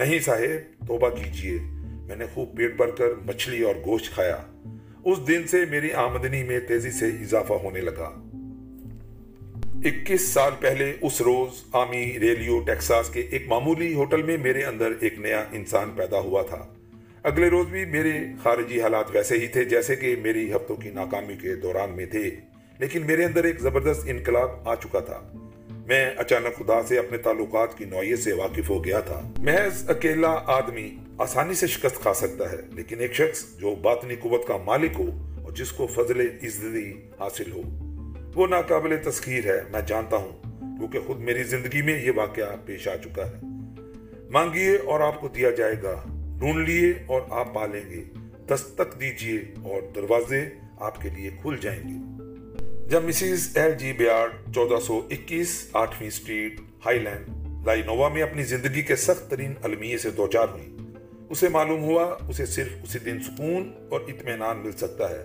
نہیں 0.01 0.20
صاحب، 0.20 0.88
توبہ 0.88 1.10
کیجیے۔ 1.10 1.60
میں 2.08 2.15
نے 2.15 2.25
خوب 2.34 2.58
پیٹ 2.58 2.74
بھر 2.74 2.89
کر 2.89 3.08
مچھلی 3.25 3.63
اور 3.63 3.75
گوشت 3.86 4.13
کھایا۔ 4.13 4.38
اس 5.05 5.27
دن 5.27 5.48
سے 5.48 5.65
میری 5.65 5.91
آمدنی 5.91 6.43
میں 6.43 6.60
تیزی 6.60 6.91
سے 6.91 7.08
اضافہ 7.08 7.53
ہونے 7.53 7.81
لگا۔ 7.81 8.10
اکیس 9.86 10.22
سال 10.22 10.51
پہلے 10.60 10.93
اس 11.01 11.22
روز 11.22 11.63
آمی 11.72 12.20
ریلیو 12.20 12.60
ٹیکساس 12.60 13.10
کے 13.10 13.20
ایک 13.20 13.48
معمولی 13.48 13.93
ہوٹل 13.93 14.22
میں 14.22 14.38
میرے 14.38 14.63
اندر 14.63 14.91
ایک 15.00 15.20
نیا 15.20 15.43
انسان 15.51 15.91
پیدا 15.96 16.20
ہوا 16.20 16.41
تھا۔ 16.41 16.65
اگلے 17.24 17.50
روز 17.50 17.67
بھی 17.67 17.86
میرے 17.86 18.13
خارجی 18.43 18.81
حالات 18.81 19.05
ویسے 19.12 19.38
ہی 19.38 19.48
تھے 19.48 19.63
جیسے 19.63 19.96
کہ 19.96 20.15
میری 20.22 20.53
ہفتوں 20.53 20.75
کی 20.75 20.89
ناکامی 20.89 21.36
کے 21.41 21.55
دوران 21.55 21.89
میں 21.96 22.05
تھے، 22.05 22.29
لیکن 22.79 23.05
میرے 23.05 23.25
اندر 23.25 23.43
ایک 23.43 23.60
زبردست 23.60 24.01
انقلاب 24.08 24.70
آ 24.70 24.75
چکا 24.75 25.00
تھا۔ 25.00 25.50
میں 25.88 26.11
اچانک 26.17 26.57
خدا 26.57 26.83
سے 26.83 27.00
اپنے 27.00 27.17
تعلقات 27.17 27.77
کی 27.77 27.85
نوعیت 27.85 28.19
سے 28.19 28.33
واقف 28.33 28.69
ہو 28.69 28.83
گیا 28.83 29.00
تھا۔ 29.00 29.31
محض 29.38 29.89
اکیلا 29.89 30.35
آدمی 30.45 30.97
آسانی 31.17 31.53
سے 31.53 31.67
شکست 31.67 31.95
کھا 31.95 32.13
سکتا 32.13 32.51
ہے، 32.51 32.57
لیکن 32.73 33.00
ایک 33.00 33.13
شخص 33.13 33.57
جو 33.57 33.75
باطنی 33.75 34.15
قوت 34.15 34.47
کا 34.47 34.57
مالک 34.57 34.91
ہو 35.00 35.33
اور 35.43 35.51
جس 35.51 35.71
کو 35.71 35.88
فضل 35.88 36.21
عزتی 36.21 36.91
حاصل 37.19 37.51
ہو۔ 37.51 37.61
وہ 38.35 38.47
ناقابل 38.47 38.97
تسخیر 39.03 39.45
ہے، 39.45 39.61
میں 39.71 39.81
جانتا 39.88 40.17
ہوں، 40.17 40.31
کیونکہ 40.77 41.00
خود 41.00 41.19
میری 41.19 41.43
زندگی 41.43 41.81
میں 41.81 42.03
یہ 42.03 42.11
واقعہ 42.15 42.55
پیش 42.65 42.88
آ 42.88 42.95
چکا 42.95 43.27
ہے۔ 43.27 43.35
مانگیے 44.29 44.77
اور 44.77 45.00
آپ 45.00 45.21
کو 45.21 45.27
دیا 45.27 45.50
جائے 45.50 45.75
گا۔ 45.83 46.03
ڈھونڈ 46.39 46.69
لیے 46.69 46.93
اور 47.05 47.21
آپ 47.29 47.53
پالیں 47.53 47.89
گے۔ 47.89 48.03
دستک 48.50 49.01
دیجیے 49.01 49.39
اور 49.63 49.81
دروازے 49.95 50.50
آپ 50.79 51.01
کے 51.01 51.09
لیے 51.09 51.29
کھل 51.41 51.55
جائیں 51.61 51.83
گے۔ 51.83 52.21
جب 52.91 53.03
مسز 53.03 53.57
ایل 53.57 53.71
جی 53.71 53.93
بیار 53.93 54.27
چودہ 54.55 54.79
سو 54.79 55.01
اکیس 55.12 55.67
آٹھویں 55.74 56.07
اسٹریٹ 56.07 56.60
ہائی 56.86 57.00
لینڈ 57.00 57.27
لائی 57.65 57.81
نووا 57.81 58.10
میں 58.10 58.21
اپنی 58.21 58.43
زندگی 58.43 58.81
کے 58.81 58.95
سخت 58.95 59.31
ترین 59.31 59.53
المیے 59.63 59.98
سے 59.98 60.10
دوچار 60.10 60.48
ہوئی، 60.50 60.75
اسے 61.29 61.50
معلوم 61.50 61.83
ہوا 61.83 62.17
اسے 62.29 62.45
صرف 62.45 62.71
اسی 62.83 63.00
دن 63.00 63.19
سکون 63.19 63.88
اور 63.91 64.01
اطمینان 64.01 64.57
مل 64.57 64.71
سکتا 64.71 65.10
ہے۔ 65.10 65.24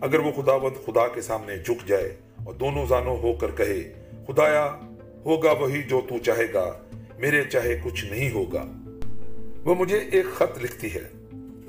اگر 0.00 0.18
وہ 0.18 0.42
خدا 0.42 0.56
بند 0.56 0.86
خدا 0.86 1.08
کے 1.08 1.20
سامنے 1.20 1.56
جھک 1.56 1.88
جائے 1.88 2.16
اور 2.44 2.54
دونوں 2.54 2.86
زانوں 2.86 3.16
ہو 3.16 3.32
کر 3.32 3.50
کہے، 3.56 3.92
خدایا، 4.26 4.80
ہوگا 5.24 5.52
وہی 5.52 5.82
جو 5.82 6.00
تو 6.08 6.18
چاہے 6.18 6.52
گا، 6.54 6.78
میرے 7.18 7.44
چاہے 7.44 7.80
کچھ 7.82 8.04
نہیں 8.04 8.30
ہوگا۔ 8.30 8.64
وہ 9.64 9.74
مجھے 9.74 9.98
ایک 10.12 10.26
خط 10.34 10.64
لکھتی 10.64 10.94
ہے۔ 10.94 11.04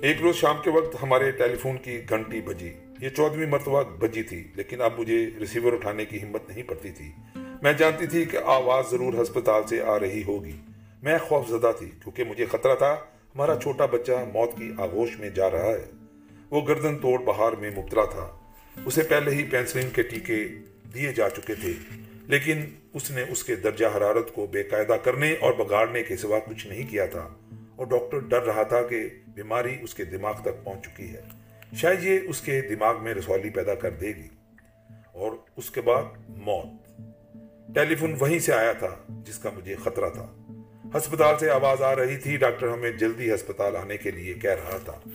ایک 0.01 0.21
روز 0.21 0.35
شام 0.35 0.55
کے 0.63 0.69
وقت 0.69 1.03
ہمارے 1.03 1.31
ٹیلی 1.31 1.55
فون 1.55 1.77
کی 1.77 2.01
گھنٹی 2.09 2.41
بجی۔ 2.41 2.73
یہ 3.03 3.09
چودہویں 3.09 3.47
مرتبہ 3.47 3.83
بجی 3.83 4.23
تھی، 4.23 4.47
لیکن 4.55 4.81
اب 4.81 4.99
مجھے 4.99 5.29
ریسیور 5.39 5.73
اٹھانے 5.73 6.05
کی 6.05 6.23
ہمت 6.23 6.49
نہیں 6.49 6.63
پڑتی 6.63 6.91
تھی۔ 6.91 7.11
میں 7.35 7.73
جانتی 7.73 8.07
تھی 8.07 8.25
کہ 8.25 8.37
آواز 8.45 8.91
ضرور 8.91 9.13
ہسپتال 9.21 9.63
سے 9.67 9.81
آ 9.81 9.99
رہی 9.99 10.23
ہوگی۔ 10.23 10.57
میں 11.03 11.17
خوف 11.17 11.47
زدہ 11.47 11.71
تھی، 11.79 11.87
کیونکہ 11.87 12.23
مجھے 12.23 12.45
خطرہ 12.45 12.75
تھا، 12.75 12.93
ہمارا 13.35 13.59
چھوٹا 13.63 13.85
بچہ 13.85 14.11
موت 14.33 14.57
کی 14.57 14.71
آغوش 14.77 15.19
میں 15.19 15.29
جا 15.29 15.51
رہا 15.51 15.69
ہے۔ 15.69 15.85
وہ 16.49 16.67
گردن 16.67 16.99
توڑ 16.99 17.19
بہار 17.19 17.51
میں 17.51 17.69
مبتلا 17.69 18.05
تھا۔ 18.05 18.39
اسے 18.85 19.01
پہلے 19.01 19.31
ہی 19.31 19.43
پینسلن 19.43 19.89
کے 19.89 20.03
ٹیکے 20.03 20.47
دیے 20.93 21.13
جا 21.13 21.29
چکے 21.29 21.55
تھے، 21.55 21.73
لیکن 22.27 22.65
اس 22.93 23.11
نے 23.11 23.23
اس 23.29 23.43
کے 23.43 23.55
درجہ 23.55 23.85
حرارت 23.97 24.33
کو 24.33 24.47
بے 24.47 24.63
قاعدہ 24.63 24.95
کرنے 25.03 25.35
اور 25.41 25.53
بگاڑنے 25.53 26.03
کے 26.03 26.17
سوا 26.17 26.39
کچھ 26.39 26.67
نہیں 26.67 26.87
کیا 26.91 27.05
تھا۔ 27.05 27.29
اور 27.75 27.87
ڈاکٹر 27.87 28.19
ڈر 28.19 28.41
رہا 28.43 28.63
تھا 28.63 28.81
کہ 28.81 29.09
بیماری 29.27 29.75
اس 29.81 29.93
کے 29.93 30.05
دماغ 30.05 30.41
تک 30.41 30.63
پہنچ 30.63 30.85
چکی 30.85 31.09
ہے۔ 31.09 31.42
شاید 31.75 32.03
یہ 32.03 32.19
اس 32.29 32.41
کے 32.41 32.61
دماغ 32.61 33.03
میں 33.03 33.13
رسوالی 33.13 33.49
پیدا 33.49 33.75
کر 33.75 33.89
دے 33.89 34.07
گی۔ 34.07 34.27
اور 35.13 35.31
اس 35.55 35.69
کے 35.69 35.81
بعد 35.81 36.03
موت۔ 36.29 36.65
ٹیلی 37.75 37.95
فون 37.95 38.15
وہیں 38.19 38.39
سے 38.39 38.53
آیا 38.53 38.73
تھا 38.73 38.95
جس 39.09 39.39
کا 39.39 39.49
مجھے 39.55 39.75
خطرہ 39.75 40.09
تھا۔ 40.09 40.33
ہسپتال 40.97 41.35
سے 41.39 41.49
آواز 41.49 41.81
آ 41.81 41.95
رہی 41.95 42.17
تھی، 42.17 42.37
ڈاکٹر 42.37 42.67
ہمیں 42.67 42.91
جلدی 42.91 43.33
ہسپتال 43.33 43.75
آنے 43.75 43.97
کے 43.97 44.11
لیے 44.11 44.33
کہہ 44.33 44.51
رہا 44.51 44.77
تھا۔ 44.77 45.09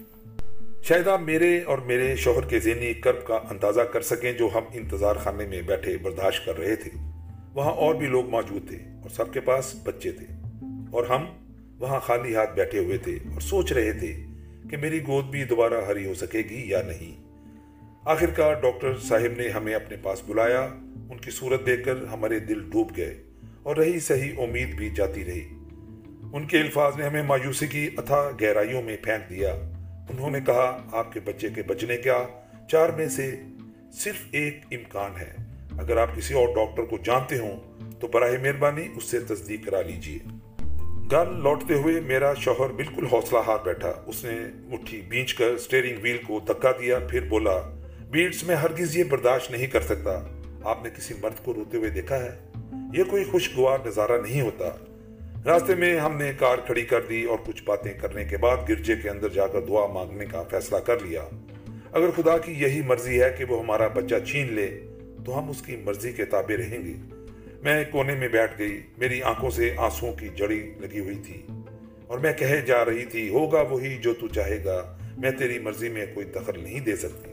شاید 0.83 1.09
آپ 1.09 1.21
میرے 1.21 1.61
اور 1.63 1.79
میرے 1.79 2.17
شوہر 2.17 2.45
کے 2.45 2.61
ذہنی 2.61 2.95
کرب 2.95 3.27
کا 3.27 3.35
اندازہ 3.51 3.81
کر 3.81 4.01
سکیں 4.01 4.33
جو 4.33 4.49
ہم 4.55 4.63
انتظار 4.73 5.17
خانے 5.17 5.47
میں 5.47 5.63
بیٹھے 5.63 5.97
برداشت 5.99 6.47
کر 6.47 6.59
رہے 6.59 6.77
تھے۔ 6.77 6.91
وہاں 7.55 7.73
اور 7.73 7.95
بھی 7.95 8.07
لوگ 8.07 8.29
موجود 8.29 8.69
تھے 8.69 8.77
اور 8.77 9.11
سب 9.11 9.33
کے 9.33 9.41
پاس 9.41 9.75
بچے 9.85 10.13
تھے۔ 10.13 10.27
اور 10.93 11.07
ہم 11.07 11.25
وہاں 11.79 12.01
خالی 12.01 12.35
ہاتھ 12.35 12.55
بیٹھے 12.55 12.79
ہوئے 12.79 12.99
تھے 12.99 13.13
اور 13.13 13.41
سوچ 13.41 13.73
رہے 13.73 13.93
تھے۔ 13.93 14.28
کہ 14.71 14.77
میری 14.77 15.07
گود 15.07 15.25
بھی 15.25 15.45
دوبارہ 15.45 15.85
ہری 15.89 16.07
ہو 16.07 16.15
سکے 16.15 16.39
گی 16.39 16.71
یا 16.71 16.83
نہیں۔ 16.83 17.29
آخر 18.05 18.31
کار 18.31 18.55
ڈاکٹر 18.55 18.97
صاحب 18.97 19.41
نے 19.41 19.49
ہمیں 19.49 19.75
اپنے 19.75 19.97
پاس 20.03 20.23
بلایا، 20.27 20.69
ان 21.11 21.19
کی 21.19 21.31
صورت 21.31 21.67
دیکھ 21.67 21.85
کر 21.85 21.97
ہمارے 22.13 22.39
دل 22.39 22.71
ڈوب 22.71 22.97
گئے 22.97 23.23
اور 23.63 23.77
رہی 23.77 24.01
صحیح 24.01 24.33
امید 24.39 24.75
بھی 24.75 24.91
جاتی 24.91 25.25
رہی۔ 25.25 25.49
ان 26.33 26.47
کے 26.47 26.61
الفاظ 26.61 26.97
نے 26.97 27.05
ہمیں 27.05 27.23
مایوسی 27.23 27.67
کی 27.67 27.91
اتھا 27.97 28.31
گہرائیوں 28.43 28.83
میں 28.83 28.97
پھینک 29.03 29.31
دیا۔ 29.31 29.53
انہوں 30.11 30.31
نے 30.31 30.39
کہا، 30.47 30.89
آپ 30.93 31.13
کے 31.13 31.21
بچے 31.21 31.49
کے 31.55 31.63
بچنے 31.63 31.97
کا 31.97 32.27
چار 32.71 32.89
میں 32.89 33.09
سے 33.09 33.41
صرف 33.93 34.27
ایک 34.31 34.61
امکان 34.71 35.11
ہے۔ 35.21 35.35
اگر 35.79 35.97
آپ 35.97 36.17
کسی 36.17 36.35
اور 36.35 36.49
ڈاکٹر 36.49 36.83
کو 36.83 36.99
جانتے 37.05 37.39
ہوں 37.39 37.61
تو 38.01 38.07
براہ 38.07 38.33
مہربانی 38.43 38.89
اس 38.97 39.05
سے 39.05 39.21
تصدیق 39.21 39.67
کرا 39.67 39.83
لیجیے۔ 39.83 40.48
گھر 41.11 41.27
لوٹتے 41.27 41.75
ہوئے 41.75 42.01
میرا 42.01 42.35
شوہر 42.35 42.71
بالکل 42.71 43.07
حوصلہ 43.07 43.39
ہاتھ 43.47 43.65
بیٹھا۔ 43.65 43.93
اس 44.07 44.25
نے 44.25 44.41
مٹھی 44.55 45.01
بینچ 45.09 45.35
کر 45.35 45.59
سٹیرنگ 45.59 45.97
ویل 46.03 46.19
کو 46.27 46.41
دکا 46.49 46.71
دیا، 46.71 46.99
پھر 46.99 47.21
بولا، 47.21 47.59
بیٹس، 48.11 48.45
میں 48.45 48.57
ہرگز 48.57 48.97
یہ 48.97 49.05
برداشت 49.05 49.51
نہیں 49.51 49.67
کر 49.67 49.81
سکتا۔ 49.81 50.27
آپ 50.65 50.85
نے 50.85 50.91
کسی 50.97 51.15
مرد 51.23 51.45
کو 51.45 51.55
روتے 51.55 51.77
ہوئے 51.77 51.91
دیکھا 51.91 52.25
ہے؟ 52.25 52.39
یہ 52.93 53.05
کوئی 53.11 53.25
خوشگوار 53.25 53.79
نظارہ 53.87 54.21
نہیں 54.23 54.41
ہوتا۔ 54.41 54.69
راستے 55.47 55.75
میں 55.75 56.01
ہم 56.01 56.17
نے 56.17 56.33
کار 56.39 56.59
کھڑی 56.67 56.83
کر 56.83 57.01
دی 57.01 57.25
اور 57.25 57.39
کچھ 57.47 57.63
باتیں 57.65 57.93
کرنے 57.93 58.25
کے 58.25 58.37
بعد 58.37 58.57
گرجے 58.69 58.97
کے 58.97 59.11
اندر 59.11 59.29
جا 59.29 59.47
کر 59.47 59.61
دعا 59.61 59.87
مانگنے 59.87 60.27
کا 60.27 60.43
فیصلہ 60.43 60.77
کر 60.77 60.99
لیا۔ 61.01 61.25
اگر 61.93 62.11
خدا 62.17 62.39
کی 62.39 62.53
یہی 62.53 62.83
مرضی 62.83 63.23
ہے 63.23 63.35
کہ 63.39 63.45
وہ 63.45 63.63
ہمارا 63.63 63.89
بچہ 63.89 64.15
چھین 64.27 64.53
لے، 64.53 64.87
تو 65.27 65.39
ہم 65.39 65.51
اس 65.51 65.63
کی 65.63 65.77
مرضی 65.77 66.13
کے 66.13 66.25
تابع 66.25 66.57
رہیں 66.57 66.85
گے۔ 66.85 67.18
میں 67.63 67.85
کونے 67.91 68.15
میں 68.15 68.29
بیٹھ 68.29 68.59
گئی۔ 68.59 68.81
میری 68.99 69.23
آنکھوں 69.23 69.51
سے 69.51 69.75
آنسوں 69.77 70.13
کی 70.13 70.29
جڑی 70.37 70.73
لگی 70.79 71.01
ہوئی 71.01 71.17
تھی۔ 71.27 71.47
اور 72.07 72.19
میں 72.19 72.33
کہے 72.33 72.61
جا 72.61 72.85
رہی 72.85 73.05
تھی، 73.05 73.29
ہوگا 73.29 73.61
وہی 73.61 73.97
جو 73.97 74.15
تو 74.15 74.29
چاہے 74.29 74.65
گا، 74.65 74.99
میں 75.19 75.31
تیری 75.31 75.59
مرضی 75.59 75.89
میں 75.89 76.07
کوئی 76.15 76.27
دخل 76.27 76.63
نہیں 76.63 76.81
دے 76.81 76.97
سکتی۔ 76.97 77.31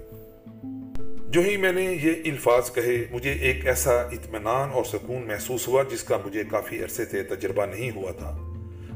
جو 1.29 1.41
ہی 1.41 1.58
میں 1.58 1.72
نے 1.72 1.98
یہ 2.01 2.32
الفاظ 2.32 2.72
کہے، 2.72 3.03
مجھے 3.12 3.32
ایک 3.32 3.67
ایسا 3.67 4.01
اطمینان 4.01 4.70
اور 4.70 4.84
سکون 4.84 5.27
محسوس 5.27 5.67
ہوا 5.67 5.84
جس 5.91 6.03
کا 6.03 6.17
مجھے 6.25 6.44
کافی 6.51 6.84
عرصے 6.84 7.05
سے 7.05 7.24
تجربہ 7.24 7.65
نہیں 7.65 7.91
ہوا 7.96 8.12
تھا۔ 8.12 8.38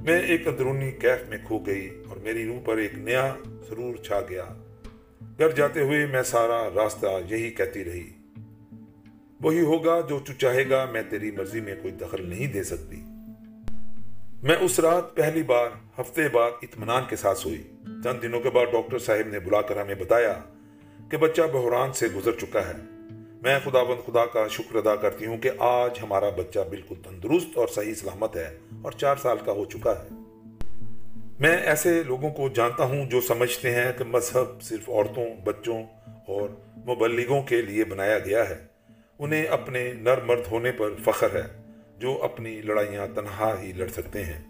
میں 0.04 0.22
ایک 0.22 0.48
اندرونی 0.48 0.92
کیف 0.92 1.30
میں 1.30 1.38
کھو 1.48 1.60
گئی 1.60 1.90
اور 2.10 2.18
میری 2.18 2.46
روح 2.46 2.60
پر 2.66 2.78
ایک 2.78 2.94
نیا 2.94 3.36
سرور 3.70 3.96
چھا 3.96 4.20
گیا۔ 4.30 4.46
گھر 5.40 5.50
جاتے 5.50 5.82
ہوئے 5.82 6.06
میں 6.06 6.24
سارا 6.24 6.70
راستہ 6.76 7.08
یہی 7.30 7.52
کہتی 7.52 7.84
رہی۔ 7.84 8.19
وہی 9.42 9.62
ہوگا 9.62 10.02
جو 10.02 10.20
تو 10.20 10.34
چاہے 10.34 10.70
گا، 10.70 10.86
میں 10.86 11.02
تیری 11.10 11.32
مرضی 11.32 11.62
میں 11.62 11.76
کوئی 11.82 11.94
دخل 11.94 12.30
نہیں 12.30 12.48
دے 12.48 12.64
سکتی۔ 12.64 12.96
میں 14.44 14.56
اس 14.60 14.80
رات 14.80 15.16
پہلی 15.16 15.44
بار، 15.44 15.68
ہفتے 16.00 16.30
بعد 16.30 16.52
اطمینان 16.62 17.04
کے 17.10 17.16
ساتھ 17.16 17.38
سوئی۔ 17.38 17.64
چند 18.04 18.22
دنوں 18.22 18.42
کے 18.42 18.50
بعد 18.50 18.66
ڈاکٹر 18.72 19.00
صاحب 19.00 19.28
نے 19.28 19.40
بلا 19.40 19.62
کر 19.62 19.82
ہمیں 19.82 19.96
بتایا 19.96 20.40
کہ 21.12 21.18
بچہ 21.18 21.42
بحران 21.42 21.94
سے 21.94 22.08
گزر 22.16 22.32
چکا 22.32 22.68
ہے۔ 22.68 22.74
میں 23.42 23.60
خدا 23.64 23.84
بند 23.84 24.08
خدا 24.08 24.26
کا 24.26 24.48
شکر 24.48 24.76
ادا 24.76 24.96
کرتی 24.96 25.26
ہوں 25.26 25.38
کہ 25.38 25.50
آج 25.60 25.92
ہمارا 26.04 26.30
بچہ 26.30 26.60
بالکل 26.70 26.96
تندرست 26.96 27.58
اور 27.58 27.68
صحیح 27.68 27.94
سلامت 27.94 28.36
ہے 28.36 28.58
اور 28.82 28.92
چار 28.92 29.16
سال 29.16 29.38
کا 29.46 29.52
ہو 29.52 29.66
چکا 29.66 29.92
ہے۔ 29.92 30.08
میں 31.40 31.58
ایسے 31.58 32.04
لوگوں 32.04 32.30
کو 32.30 32.50
جانتا 32.50 32.84
ہوں 32.84 33.10
جو 33.10 33.22
سمجھتے 33.22 33.72
ہیں 33.72 33.92
کہ 33.98 34.04
مذہب 34.04 34.62
صرف 34.62 34.90
عورتوں، 34.90 35.26
بچوں 35.44 35.84
اور 36.28 36.50
مبلغوں 36.88 37.44
کے 37.44 37.62
لیے 37.62 37.86
بنایا 37.86 38.20
گیا 38.20 38.50
ہے۔ 38.50 38.69
انہیں 39.20 39.46
اپنے 39.46 39.94
نر 39.94 40.22
مرد 40.22 40.42
ہونے 40.52 40.72
پر 40.72 40.90
فخر 41.06 41.36
ہے 41.36 41.64
جو 41.98 42.20
اپنی 42.24 42.62
لڑائیاں 42.62 43.08
تنہا 43.16 43.62
ہی 43.62 43.72
لڑ 43.72 43.88
سکتے 43.88 44.24
ہیں۔ 44.24 44.46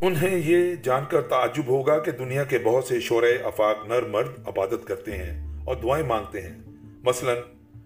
انہیں 0.00 0.38
یہ 0.44 0.74
جان 0.74 1.04
کر 1.08 1.20
تعجب 1.20 1.68
ہوگا 1.68 1.98
کہ 1.98 2.10
دنیا 2.10 2.44
کے 2.44 2.58
بہت 2.58 2.84
سے 2.84 3.00
شورے 3.00 3.36
افاق 3.36 3.76
نر 3.86 4.02
مرد 4.02 4.28
عبادت 4.46 4.86
کرتے 4.86 5.16
ہیں 5.16 5.64
اور 5.64 5.76
دعائیں 5.76 6.06
مانگتے 6.06 6.40
ہیں۔ 6.40 6.58
مثلا، 7.02 7.32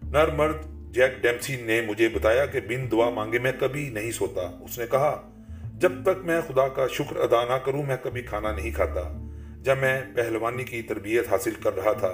نر 0.03 0.29
مرد 0.29 0.57
جیک 0.95 1.23
ڈیمسی 1.23 1.57
نے 1.57 1.81
مجھے 1.81 2.09
بتایا 2.09 2.47
کہ 2.47 2.61
بن 2.61 2.91
دعا 2.91 3.11
مانگے 3.11 3.39
میں 3.39 3.53
کبھی 3.61 3.89
نہیں 3.89 4.11
سوتا۔ 4.11 4.65
اس 4.65 4.79
نے 4.79 4.85
کہا، 4.91 5.31
جب 5.75 5.93
تک 6.03 6.25
میں 6.25 6.41
خدا 6.49 6.69
کا 6.69 6.87
شکر 6.87 7.17
ادا 7.17 7.45
نہ 7.45 7.59
کروں، 7.65 7.83
میں 7.83 7.97
کبھی 8.03 8.23
کھانا 8.23 8.53
نہیں 8.53 8.71
کھاتا۔ 8.71 9.27
جب 9.63 9.79
میں 9.79 10.03
پہلوانی 10.17 10.65
کی 10.65 10.83
تربیت 10.83 11.33
حاصل 11.33 11.55
کر 11.63 11.77
رہا 11.77 11.93
تھا، 11.93 12.13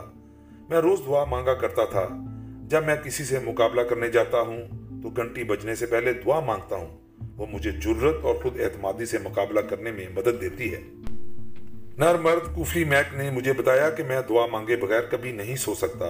میں 0.68 0.78
روز 0.78 1.00
دعا 1.06 1.24
مانگا 1.24 1.54
کرتا 1.54 1.84
تھا۔ 1.84 2.08
جب 2.70 2.84
میں 2.84 2.96
کسی 2.96 3.24
سے 3.24 3.38
مقابلہ 3.38 3.80
کرنے 3.80 4.08
جاتا 4.08 4.40
ہوں، 4.40 4.62
تو 5.02 5.10
گھنٹی 5.10 5.44
بجنے 5.44 5.74
سے 5.74 5.86
پہلے 5.86 6.12
دعا 6.12 6.40
مانگتا 6.40 6.76
ہوں۔ 6.76 6.98
وہ 7.36 7.46
مجھے 7.46 7.70
جرت 7.70 8.16
اور 8.22 8.34
خود 8.34 8.60
اعتمادی 8.60 9.06
سے 9.06 9.18
مقابلہ 9.18 9.60
کرنے 9.60 9.92
میں 9.92 10.06
مدد 10.14 10.40
دیتی 10.40 10.74
ہے۔ 10.74 10.80
نر 11.98 12.14
مرد 12.14 12.54
کوفری 12.54 12.84
میک 12.84 13.14
نے 13.14 13.30
مجھے 13.30 13.52
بتایا 13.52 13.90
کہ 13.90 14.02
میں 14.02 14.20
دعا 14.28 14.46
مانگے 14.46 14.76
بغیر 14.76 15.00
کبھی 15.00 15.32
نہیں 15.32 15.56
سو 15.56 15.74
سکتا۔ 15.74 16.06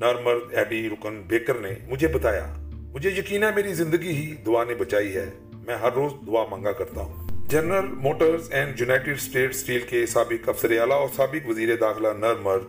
نر 0.00 0.14
مرد 0.22 0.54
ایڈی 0.54 0.88
رکن 0.88 1.22
بیکر 1.22 1.54
نے 1.54 1.70
مجھے 1.88 2.08
بتایا، 2.08 2.54
مجھے 2.72 3.10
یقین 3.10 3.42
ہے 3.42 3.48
میری 3.54 3.74
زندگی 3.74 4.10
ہی 4.10 4.34
دعا 4.46 4.64
نے 4.64 4.74
بچائی 4.74 5.16
ہے۔ 5.16 5.30
میں 5.66 5.76
ہر 5.76 5.92
روز 5.92 6.12
دعا 6.26 6.44
مانگا 6.50 6.72
کرتا 6.72 7.00
ہوں۔ 7.00 7.28
General 7.48 7.86
Motors 7.86 8.52
and 8.52 8.80
United 8.80 9.14
State 9.14 9.50
Steel 9.50 9.80
کے 9.80 10.06
سابق 10.06 10.48
افسر 10.48 10.70
اعلیٰ 10.70 10.96
اور 10.96 11.08
سابق 11.16 11.48
وزیر 11.48 11.76
داخلہ 11.76 12.08
نر 12.08 12.34
مرد 12.34 12.64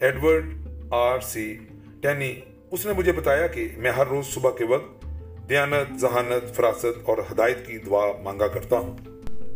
ایڈورڈ 0.00 0.44
آر 0.90 1.20
سی 1.20 1.58
ٹینی 2.00 2.34
اس 2.72 2.86
نے 2.86 2.92
مجھے 2.92 3.12
بتایا 3.12 3.46
کہ 3.46 3.68
میں 3.76 3.90
ہر 3.90 4.06
روز 4.06 4.26
صبح 4.26 4.50
کے 4.50 4.64
وقت 4.64 5.06
دیانت، 5.48 6.00
ذہانت، 6.00 6.56
فراست 6.56 6.86
اور 7.04 7.18
ہدایت 7.32 7.66
کی 7.66 7.78
دعا 7.78 8.06
مانگا 8.22 8.46
کرتا 8.46 8.78
ہوں۔ 8.78 8.96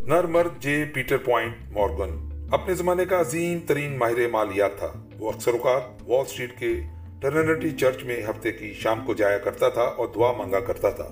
نر 0.05 0.23
مرد 0.23 0.61
جے 0.61 0.85
پیٹر 0.93 1.17
پوائنٹ، 1.17 1.55
مورگن۔ 1.71 2.29
اپنے 2.51 2.73
زمانے 2.73 3.05
کا 3.05 3.21
عظیم 3.21 3.59
ترین 3.67 3.97
ماہر 3.97 4.27
مالیات 4.27 4.77
تھا۔ 4.77 4.93
وہ 5.19 5.31
اکثر 5.31 5.51
اوقات 5.51 5.81
وال 6.07 6.25
اسٹریٹ 6.27 6.59
کے 6.59 6.73
ٹرنٹی 7.21 7.69
چرچ 7.69 8.03
میں 8.03 8.21
ہفتے 8.29 8.51
کی 8.51 8.73
شام 8.73 9.05
کو 9.05 9.13
جایا 9.13 9.37
کرتا 9.37 9.69
تھا 9.69 9.81
اور 9.81 10.07
دعا 10.15 10.31
مانگا 10.31 10.59
کرتا 10.59 10.89
تھا۔ 10.89 11.07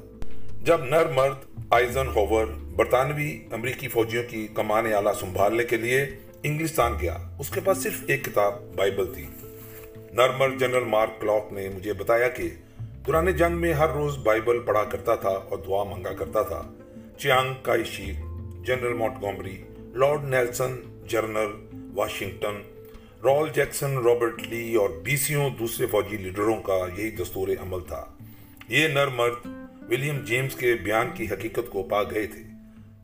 جب 0.61 0.83
نر 0.83 1.05
مرد، 1.05 1.61
آئزن 1.69 2.07
ہوور 2.07 2.45
برطانوی 2.45 3.39
امریکی 3.51 3.87
فوجیوں 3.87 4.23
کی 4.29 4.47
کمان 4.53 4.93
آلہ 4.93 5.09
سنبھالنے 5.19 5.63
کے 5.63 5.77
لیے 5.77 6.05
انگلستان 6.43 6.93
گیا، 7.01 7.17
اس 7.39 7.49
کے 7.49 7.61
پاس 7.63 7.83
صرف 7.83 8.03
ایک 8.07 8.25
کتاب 8.25 8.75
بائبل 8.75 9.13
تھی۔ 9.13 9.25
نرمر 10.15 10.49
جنرل 10.49 10.83
مارک 10.83 11.21
کلاک 11.21 11.53
نے 11.53 11.69
مجھے 11.69 11.93
بتایا 11.93 12.29
کہ 12.29 12.49
دوران 12.79 13.31
جنگ 13.31 13.55
میں 13.55 13.73
ہر 13.73 13.89
روز 13.89 14.17
بائبل 14.17 14.59
پڑھا 14.59 14.83
کرتا 14.83 15.15
تھا 15.15 15.29
اور 15.29 15.57
دعا 15.57 15.83
مانگا 15.83 16.13
کرتا 16.13 16.41
تھا۔ 16.41 16.73
چیانگ 17.17 17.53
کائی 17.61 18.13
جنرل 18.63 18.93
مونٹ 18.93 19.47
لارڈ 19.95 20.23
نیلسن 20.23 21.03
جنرل 21.07 21.51
واشنگٹن، 21.95 22.61
رال 23.23 23.49
جیکسن 23.53 23.97
رابرٹ 23.97 24.41
لی 24.41 24.75
اور 24.75 24.89
بیسیوں 24.89 25.49
دوسرے 25.49 25.87
فوجی 25.87 26.17
لیڈروں 26.17 26.61
کا 26.61 26.87
یہی 26.97 27.11
دستور 27.11 27.47
عمل 27.47 27.79
تھا۔ 27.87 28.05
یہ 28.69 28.87
نر 28.87 29.07
مرد 29.07 29.47
ولیم 29.89 30.19
جیمز 30.19 30.55
کے 30.55 30.73
بیان 30.83 31.09
کی 31.13 31.25
حقیقت 31.25 31.69
کو 31.69 31.83
پا 31.83 32.03
گئے 32.03 32.27
تھے۔ 32.27 32.41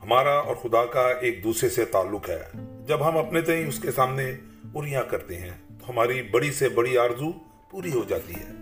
ہمارا 0.04 0.34
اور 0.34 0.56
خدا 0.56 0.86
کا 0.86 1.08
ایک 1.08 1.44
دوسرے 1.44 1.70
سے 1.70 1.86
تعلق 1.86 2.30
ہے۔ 2.30 2.44
جب 2.88 3.10
ہم 3.10 3.18
اپنے 3.18 3.42
تئیں 3.42 3.68
اس 3.68 3.80
کے 3.80 3.92
سامنے 3.92 4.32
اریاں 4.76 5.04
کرتے 5.10 5.36
ہیں 5.36 5.52
ہماری 5.90 6.22
بڑی 6.22 6.52
سے 6.52 6.70
بڑی 6.70 6.98
آرزو 6.98 7.32
پوری 7.72 7.92
ہو 7.92 8.04
جاتی 8.08 8.34
ہے۔ 8.34 8.62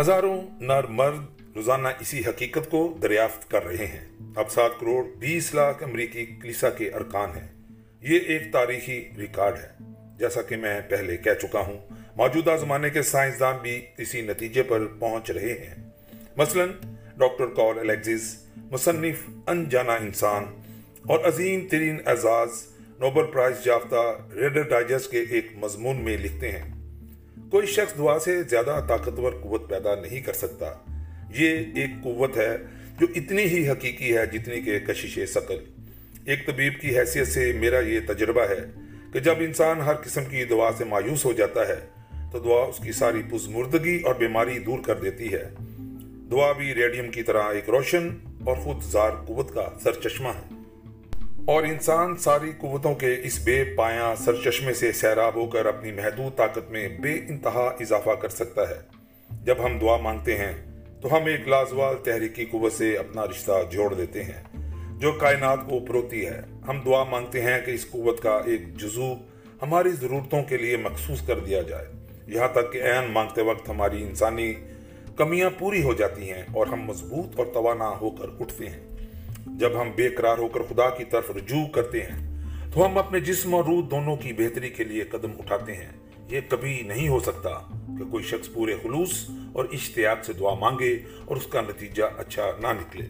ہزاروں 0.00 0.42
نر 0.60 0.84
مرد 0.84 1.40
روزانہ 1.56 1.88
اسی 2.00 2.20
حقیقت 2.20 2.70
کو 2.70 2.98
دریافت 3.02 3.50
کر 3.50 3.64
رہے 3.64 3.86
ہیں۔ 3.86 4.06
اب 4.36 4.50
سات 4.50 4.80
کروڑ 4.80 5.04
بیس 5.04 5.54
لاکھ 5.54 5.82
امریکی 5.82 6.26
کلیسا 6.26 6.70
کے 6.70 6.90
ارکان 6.90 7.30
ہیں۔ 7.36 7.48
یہ 8.00 8.18
ایک 8.18 8.52
تاریخی 8.52 9.08
ریکارڈ 9.18 9.54
ہے۔ 9.54 9.68
جیسا 10.18 10.42
کہ 10.42 10.56
میں 10.56 10.80
پہلے 10.88 11.16
کہہ 11.16 11.34
چکا 11.42 11.60
ہوں، 11.60 11.78
موجودہ 12.16 12.56
زمانے 12.60 12.90
کے 12.90 13.02
سائنسدان 13.02 13.56
بھی 13.62 13.86
اسی 13.98 14.20
نتیجے 14.20 14.62
پر 14.62 14.86
پہنچ 14.86 15.30
رہے 15.30 15.52
ہیں۔ 15.52 15.90
مثلا، 16.36 16.64
ڈاکٹر 17.16 17.46
کال 17.46 17.78
الیگزیز 17.78 18.46
مصنف 18.56 19.30
انجانا 19.46 19.94
انسان 19.94 20.44
اور 21.08 21.18
عظیم 21.24 21.68
ترین 21.70 22.00
اعزاز 22.06 22.73
نوبل 23.04 23.24
پرائز 23.32 23.66
یافتہ 23.66 24.02
ریڈر 24.34 24.62
ڈائجسٹ 24.62 25.10
کے 25.10 25.20
ایک 25.30 25.46
مضمون 25.56 25.96
میں 25.96 26.16
لکھتے 26.18 26.50
ہیں، 26.52 26.62
کوئی 27.50 27.66
شخص 27.66 27.98
دعا 27.98 28.18
سے 28.18 28.42
زیادہ 28.42 28.80
طاقتور 28.88 29.32
قوت 29.42 29.68
پیدا 29.68 29.94
نہیں 29.94 30.20
کر 30.20 30.32
سکتا۔ 30.32 30.72
یہ 31.30 31.58
ایک 31.74 31.90
قوت 32.02 32.36
ہے 32.36 32.56
جو 33.00 33.06
اتنی 33.16 33.42
ہی 33.42 33.68
حقیقی 33.68 34.16
ہے 34.16 34.24
جتنی 34.26 34.60
کہ 34.60 34.78
کشش 34.78 35.18
سقل 35.28 35.58
ایک 36.24 36.46
طبیب 36.46 36.80
کی 36.80 36.98
حیثیت 36.98 37.28
سے 37.28 37.52
میرا 37.52 37.80
یہ 37.80 38.00
تجربہ 38.06 38.48
ہے 38.48 38.60
کہ 39.12 39.20
جب 39.20 39.34
انسان 39.38 39.80
ہر 39.80 39.94
قسم 39.94 40.24
کی 40.24 40.44
دعا 40.44 40.70
سے 40.78 40.84
مایوس 40.84 41.24
ہو 41.24 41.32
جاتا 41.32 41.68
ہے، 41.68 41.78
تو 42.32 42.38
دعا 42.38 42.62
اس 42.62 42.80
کی 42.84 42.92
ساری 42.92 43.22
پزمردگی 43.30 44.00
اور 44.00 44.14
بیماری 44.14 44.58
دور 44.58 44.78
کر 44.82 44.94
دیتی 44.94 45.32
ہے۔ 45.32 45.44
دعا 46.30 46.52
بھی 46.52 46.74
ریڈیم 46.74 47.10
کی 47.10 47.22
طرح 47.22 47.52
ایک 47.52 47.70
روشن 47.70 48.08
اور 48.44 48.56
خود 48.56 48.82
زار 48.82 49.10
قوت 49.26 49.54
کا 49.54 49.68
سرچشمہ 49.84 50.28
ہے۔ 50.28 50.53
اور 51.46 51.62
انسان 51.62 52.16
ساری 52.16 52.52
قوتوں 52.58 52.94
کے 52.94 53.16
اس 53.22 53.44
بے 53.44 53.64
پایا 53.76 54.14
سرچشمے 54.18 54.74
سے 54.74 54.92
سیراب 54.92 55.34
ہو 55.34 55.46
کر 55.46 55.66
اپنی 55.66 55.92
محدود 55.92 56.36
طاقت 56.36 56.70
میں 56.70 56.88
بے 56.88 57.12
انتہا 57.12 57.76
اضافہ 57.80 58.10
کر 58.10 58.28
سکتا 58.28 58.68
ہے۔ 58.68 58.80
جب 59.44 59.54
ہم 59.64 59.78
دعا 59.78 59.96
مانگتے 59.96 60.38
ہیں، 60.38 60.52
تو 61.00 61.16
ہم 61.16 61.24
ایک 61.24 61.48
لازوال 61.48 61.94
تحریکی 62.04 62.44
قوت 62.44 62.72
سے 62.72 62.96
اپنا 62.96 63.26
رشتہ 63.26 63.52
جوڑ 63.70 63.94
دیتے 63.94 64.22
ہیں، 64.24 64.42
جو 64.98 65.12
کائنات 65.12 65.58
کو 65.68 65.80
پروتی 65.80 66.26
ہے۔ 66.26 66.40
ہم 66.68 66.80
دعا 66.84 67.04
مانگتے 67.04 67.42
ہیں 67.42 67.60
کہ 67.66 67.70
اس 67.70 67.90
قوت 67.90 68.20
کا 68.20 68.40
ایک 68.44 68.74
جزو 68.74 69.14
ہماری 69.62 69.90
ضرورتوں 69.90 70.42
کے 70.42 70.56
لیے 70.56 70.76
مخصوص 70.76 71.26
کر 71.26 71.38
دیا 71.38 71.62
جائے۔ 71.62 71.86
یہاں 72.26 72.48
تک 72.48 72.72
کہ 72.72 72.82
عین 72.82 73.10
مانگتے 73.10 73.42
وقت 73.42 73.68
ہماری 73.68 74.02
انسانی 74.02 74.54
کمیاں 75.16 75.50
پوری 75.58 75.82
ہو 75.82 75.94
جاتی 75.94 76.30
ہیں 76.30 76.42
اور 76.52 76.66
ہم 76.66 76.80
مضبوط 76.82 77.38
اور 77.38 77.46
توانا 77.46 77.88
ہو 78.00 78.10
کر 78.10 78.26
اٹھتے 78.40 78.68
ہیں۔ 78.68 78.93
جب 79.54 79.82
ہم 79.82 79.90
بے 79.96 80.08
قرار 80.08 80.38
ہو 80.38 80.48
کر 80.48 80.60
خدا 80.68 80.90
کی 80.90 81.04
طرف 81.04 81.30
رجوع 81.30 81.66
کرتے 81.72 82.02
ہیں، 82.02 82.34
تو 82.72 82.86
ہم 82.86 82.98
اپنے 82.98 83.20
جسم 83.20 83.54
اور 83.54 83.64
روح 83.64 83.82
دونوں 83.90 84.16
کی 84.16 84.32
بہتری 84.32 84.70
کے 84.70 84.84
لیے 84.84 85.02
قدم 85.02 85.30
اٹھاتے 85.38 85.74
ہیں۔ 85.74 85.90
یہ 86.28 86.40
کبھی 86.48 86.82
نہیں 86.86 87.08
ہو 87.08 87.20
سکتا 87.20 87.50
کہ 87.98 88.04
کوئی 88.10 88.24
شخص 88.24 88.52
پورے 88.52 88.74
خلوص 88.82 89.30
اور 89.52 89.64
اشتیاق 89.72 90.24
سے 90.24 90.32
دعا 90.32 90.54
مانگے 90.54 90.98
اور 91.24 91.36
اس 91.36 91.46
کا 91.46 91.60
نتیجہ 91.60 92.04
اچھا 92.18 92.50
نہ 92.60 92.66
نکلے۔ 92.66 93.06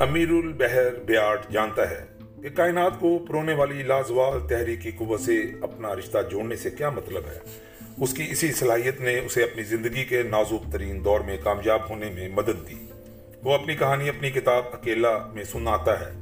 امیر 0.00 0.28
البحر 0.28 0.94
بیاٹ 1.06 1.50
جانتا 1.50 1.90
ہے 1.90 2.04
کہ 2.42 2.48
کائنات 2.48 3.00
کو 3.00 3.18
پرونے 3.18 3.54
والی 3.54 3.82
لازوال 3.82 4.48
تحریکی 4.48 4.90
قوت 4.90 5.20
سے 5.20 5.42
اپنا 5.60 5.94
رشتہ 5.94 6.18
جوڑنے 6.30 6.56
سے 6.56 6.70
کیا 6.70 6.90
مطلب 6.90 7.22
ہے؟ 7.26 7.38
اس 7.98 8.14
کی 8.14 8.26
اسی 8.30 8.52
صلاحیت 8.52 9.00
نے 9.00 9.18
اسے 9.18 9.42
اپنی 9.42 9.62
زندگی 9.62 10.04
کے 10.04 10.22
نازک 10.22 10.72
ترین 10.72 11.04
دور 11.04 11.20
میں 11.20 11.36
کامیاب 11.44 11.90
ہونے 11.90 12.10
میں 12.14 12.28
مدد 12.28 12.70
دی۔ 12.70 12.91
وہ 13.44 13.54
اپنی 13.54 13.74
کہانی، 13.74 14.08
اپنی 14.08 14.30
کتاب 14.30 14.64
اکیلا 14.72 15.26
میں 15.32 15.44
سناتا 15.44 16.00
ہے۔ 16.00 16.12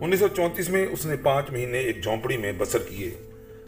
انیس 0.00 0.18
سو 0.18 0.28
چونتیس 0.28 0.68
میں 0.68 0.86
اس 0.86 1.06
نے 1.06 1.16
پانچ 1.16 1.50
مہینے 1.50 1.78
ایک 1.78 2.02
جھونپڑی 2.02 2.36
میں 2.36 2.52
بسر 2.58 2.78
کیے، 2.78 3.10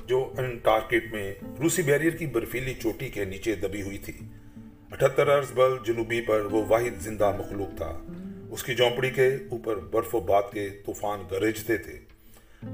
جو 0.06 0.32
انٹارکٹ 0.38 1.12
میں 1.12 1.34
روسی 1.62 1.82
بیریئر 1.82 2.10
کی 2.10 2.26
برفیلی 2.26 2.74
چوٹی 2.74 3.08
کے 3.08 3.24
نیچے 3.24 3.54
دبی 3.54 3.82
ہوئی 3.82 3.98
تھی۔ 3.98 4.12
اٹھتر 4.92 5.28
ارز 5.28 5.52
بل 5.54 5.76
جنوبی 5.84 6.20
پر 6.20 6.40
وہ 6.40 6.64
واحد 6.68 7.02
زندہ 7.02 7.36
مخلوق 7.38 7.76
تھا۔ 7.76 8.04
اس 8.50 8.64
کی 8.64 8.74
جھونپڑی 8.74 9.10
کے 9.10 9.28
اوپر 9.50 9.76
برف 9.76 10.14
و 10.14 10.20
باد 10.20 10.42
کے 10.52 10.68
طوفان 10.86 11.20
گرجتے 11.30 11.76
تھے۔ 11.76 11.98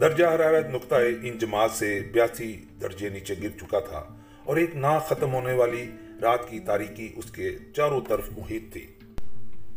درجہ 0.01 0.25
حرارت 0.25 0.67
نقطۂ 0.71 0.95
ان 1.23 1.39
جماعت 1.39 1.71
سے 1.71 2.01
بیاسی 2.13 2.65
درجے 2.81 3.09
نیچے 3.09 3.35
گر 3.43 3.59
چکا 3.61 3.81
تھا 3.81 4.17
اور 4.45 4.57
ایک 4.57 4.77
نا 4.77 4.99
ختم 4.99 5.33
ہونے 5.33 5.53
والی 5.53 5.91
رات 6.23 6.51
کی 6.51 6.61
تاریکی 6.61 7.13
اس 7.17 7.31
کے 7.31 7.51
چاروں 7.77 8.01
طرف 8.09 8.31
محیط 8.37 8.73
تھی۔ 8.73 8.87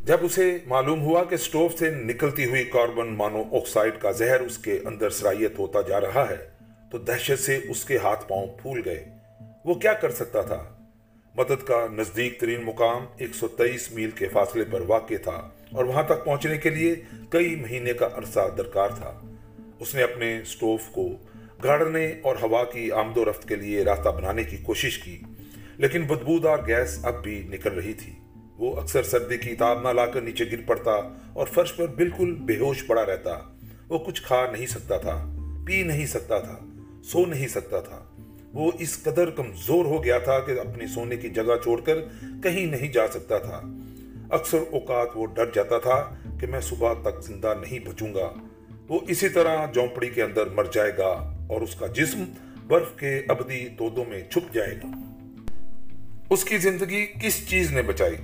جب 0.05 0.17
اسے 0.21 0.57
معلوم 0.67 1.01
ہوا 1.01 1.23
کہ 1.23 1.37
سٹوف 1.37 1.77
سے 1.79 1.89
نکلتی 1.89 2.45
ہوئی 2.45 2.63
کاربن 2.63 3.07
مانو 3.07 3.41
آکسائڈ 3.51 3.93
کا 3.99 4.11
زہر 4.11 4.39
اس 4.39 4.57
کے 4.57 4.77
اندر 4.85 5.09
سرائیت 5.09 5.59
ہوتا 5.59 5.81
جا 5.81 6.01
رہا 6.01 6.25
ہے، 6.29 6.35
تو 6.91 6.97
دہشت 6.97 7.39
سے 7.39 7.59
اس 7.69 7.83
کے 7.85 7.97
ہاتھ 7.97 8.27
پاؤں 8.27 8.47
پھول 8.61 8.81
گئے۔ 8.85 9.03
وہ 9.65 9.73
کیا 9.73 9.93
کر 9.93 10.11
سکتا 10.11 10.41
تھا؟ 10.41 10.63
مدد 11.35 11.63
کا 11.67 11.85
نزدیک 11.91 12.39
ترین 12.39 12.63
مقام 12.63 13.05
ایک 13.17 13.35
سو 13.35 13.47
تیئیس 13.47 13.91
میل 13.91 14.11
کے 14.11 14.27
فاصلے 14.27 14.63
پر 14.71 14.81
واقع 14.87 15.13
تھا 15.23 15.37
اور 15.71 15.85
وہاں 15.85 16.03
تک 16.03 16.23
پہنچنے 16.25 16.57
کے 16.57 16.69
لیے 16.69 16.95
کئی 17.29 17.55
مہینے 17.55 17.93
کا 17.93 18.09
عرصہ 18.13 18.47
درکار 18.57 18.89
تھا۔ 18.89 19.11
اس 19.79 19.95
نے 19.95 20.03
اپنے 20.03 20.39
سٹوف 20.45 20.81
کو 20.91 21.07
گاڑنے 21.63 22.05
اور 22.21 22.35
ہوا 22.41 22.63
کی 22.63 22.91
آمد 22.91 23.17
و 23.17 23.25
رفت 23.25 23.47
کے 23.47 23.55
لیے 23.55 23.83
راستہ 23.83 24.09
بنانے 24.09 24.43
کی 24.43 24.57
کوشش 24.57 24.99
کی، 24.99 25.17
لیکن 25.77 26.01
بدبودار 26.01 26.57
گیس 26.67 26.99
اب 27.03 27.23
بھی 27.23 27.41
نکل 27.49 27.73
رہی 27.73 27.93
تھی۔ 27.93 28.13
وہ 28.57 28.81
اکثر 28.81 29.03
سردی 29.03 29.37
کی 29.37 29.55
تاب 29.55 29.81
نہ 29.81 29.87
لا 29.87 30.05
کر 30.05 30.21
نیچے 30.21 30.45
گر 30.51 30.61
پڑتا 30.65 30.91
اور 31.33 31.47
فرش 31.47 31.75
پر 31.75 31.87
بالکل 31.87 32.35
بے 32.35 32.57
ہوش 32.57 32.87
پڑا 32.87 33.05
رہتا۔ 33.05 33.39
وہ 33.89 33.99
کچھ 33.99 34.23
کھا 34.23 34.45
نہیں 34.51 34.65
سکتا 34.65 34.97
تھا، 34.97 35.35
پی 35.65 35.83
نہیں 35.83 36.05
سکتا 36.05 36.39
تھا، 36.39 36.59
سو 37.03 37.25
نہیں 37.25 37.47
سکتا 37.47 37.79
تھا۔ 37.79 38.03
وہ 38.53 38.71
اس 38.79 39.03
قدر 39.03 39.29
کمزور 39.29 39.85
ہو 39.85 40.03
گیا 40.03 40.17
تھا 40.17 40.39
کہ 40.39 40.51
اپنی 40.51 40.87
سونے 40.87 41.17
کی 41.17 41.29
جگہ 41.29 41.55
چھوڑ 41.63 41.81
کر 41.81 41.95
کہیں 42.43 42.65
نہیں 42.65 42.93
جا 42.93 43.07
سکتا 43.07 43.37
تھا۔ 43.37 43.61
اکثر 44.29 44.57
اوقات 44.71 45.07
وہ 45.15 45.25
ڈر 45.25 45.45
جاتا 45.53 45.77
تھا 45.77 46.15
کہ 46.39 46.47
میں 46.47 46.61
صبح 46.61 46.93
تک 46.93 47.23
زندہ 47.23 47.53
نہیں 47.61 47.79
بچوں 47.79 48.13
گا۔ 48.13 48.33
وہ 48.89 48.99
اسی 49.07 49.29
طرح 49.29 49.71
جھونپڑی 49.73 50.09
کے 50.09 50.23
اندر 50.23 50.47
مر 50.47 50.63
جائے 50.73 50.91
گا 50.97 51.37
اور 51.49 51.61
اس 51.61 51.75
کا 51.75 51.87
جسم 51.87 52.23
برف 52.67 52.99
کے 52.99 53.21
ابدی 53.27 53.69
تودوں 53.77 54.05
میں 54.07 54.21
چھپ 54.31 54.53
جائے 54.53 54.75
گا۔ 54.83 55.15
اس 56.29 56.43
کی 56.43 56.57
زندگی 56.57 57.05
کس 57.05 57.49
چیز 57.49 57.71
نے 57.71 57.81
بچائی؟ 57.81 58.15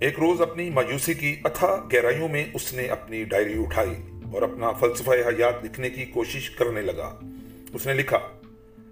ایک 0.00 0.18
روز 0.18 0.40
اپنی 0.40 0.70
مایوسی 0.70 1.14
کی 1.14 1.36
اتھا 1.44 1.88
گہرائیوں 1.92 2.28
میں 2.28 2.44
اس 2.54 2.72
نے 2.72 2.86
اپنی 2.86 3.24
ڈائری 3.24 3.54
اٹھائی 3.58 3.94
اور 4.32 4.42
اپنا 4.42 4.72
فلسفہ 4.72 5.10
حیات 5.10 5.64
لکھنے 5.64 5.90
کی 5.90 6.04
کوشش 6.04 6.50
کرنے 6.50 6.80
لگا۔ 6.80 7.20
اس 7.74 7.86
نے 7.86 7.94
لکھا، 7.94 8.18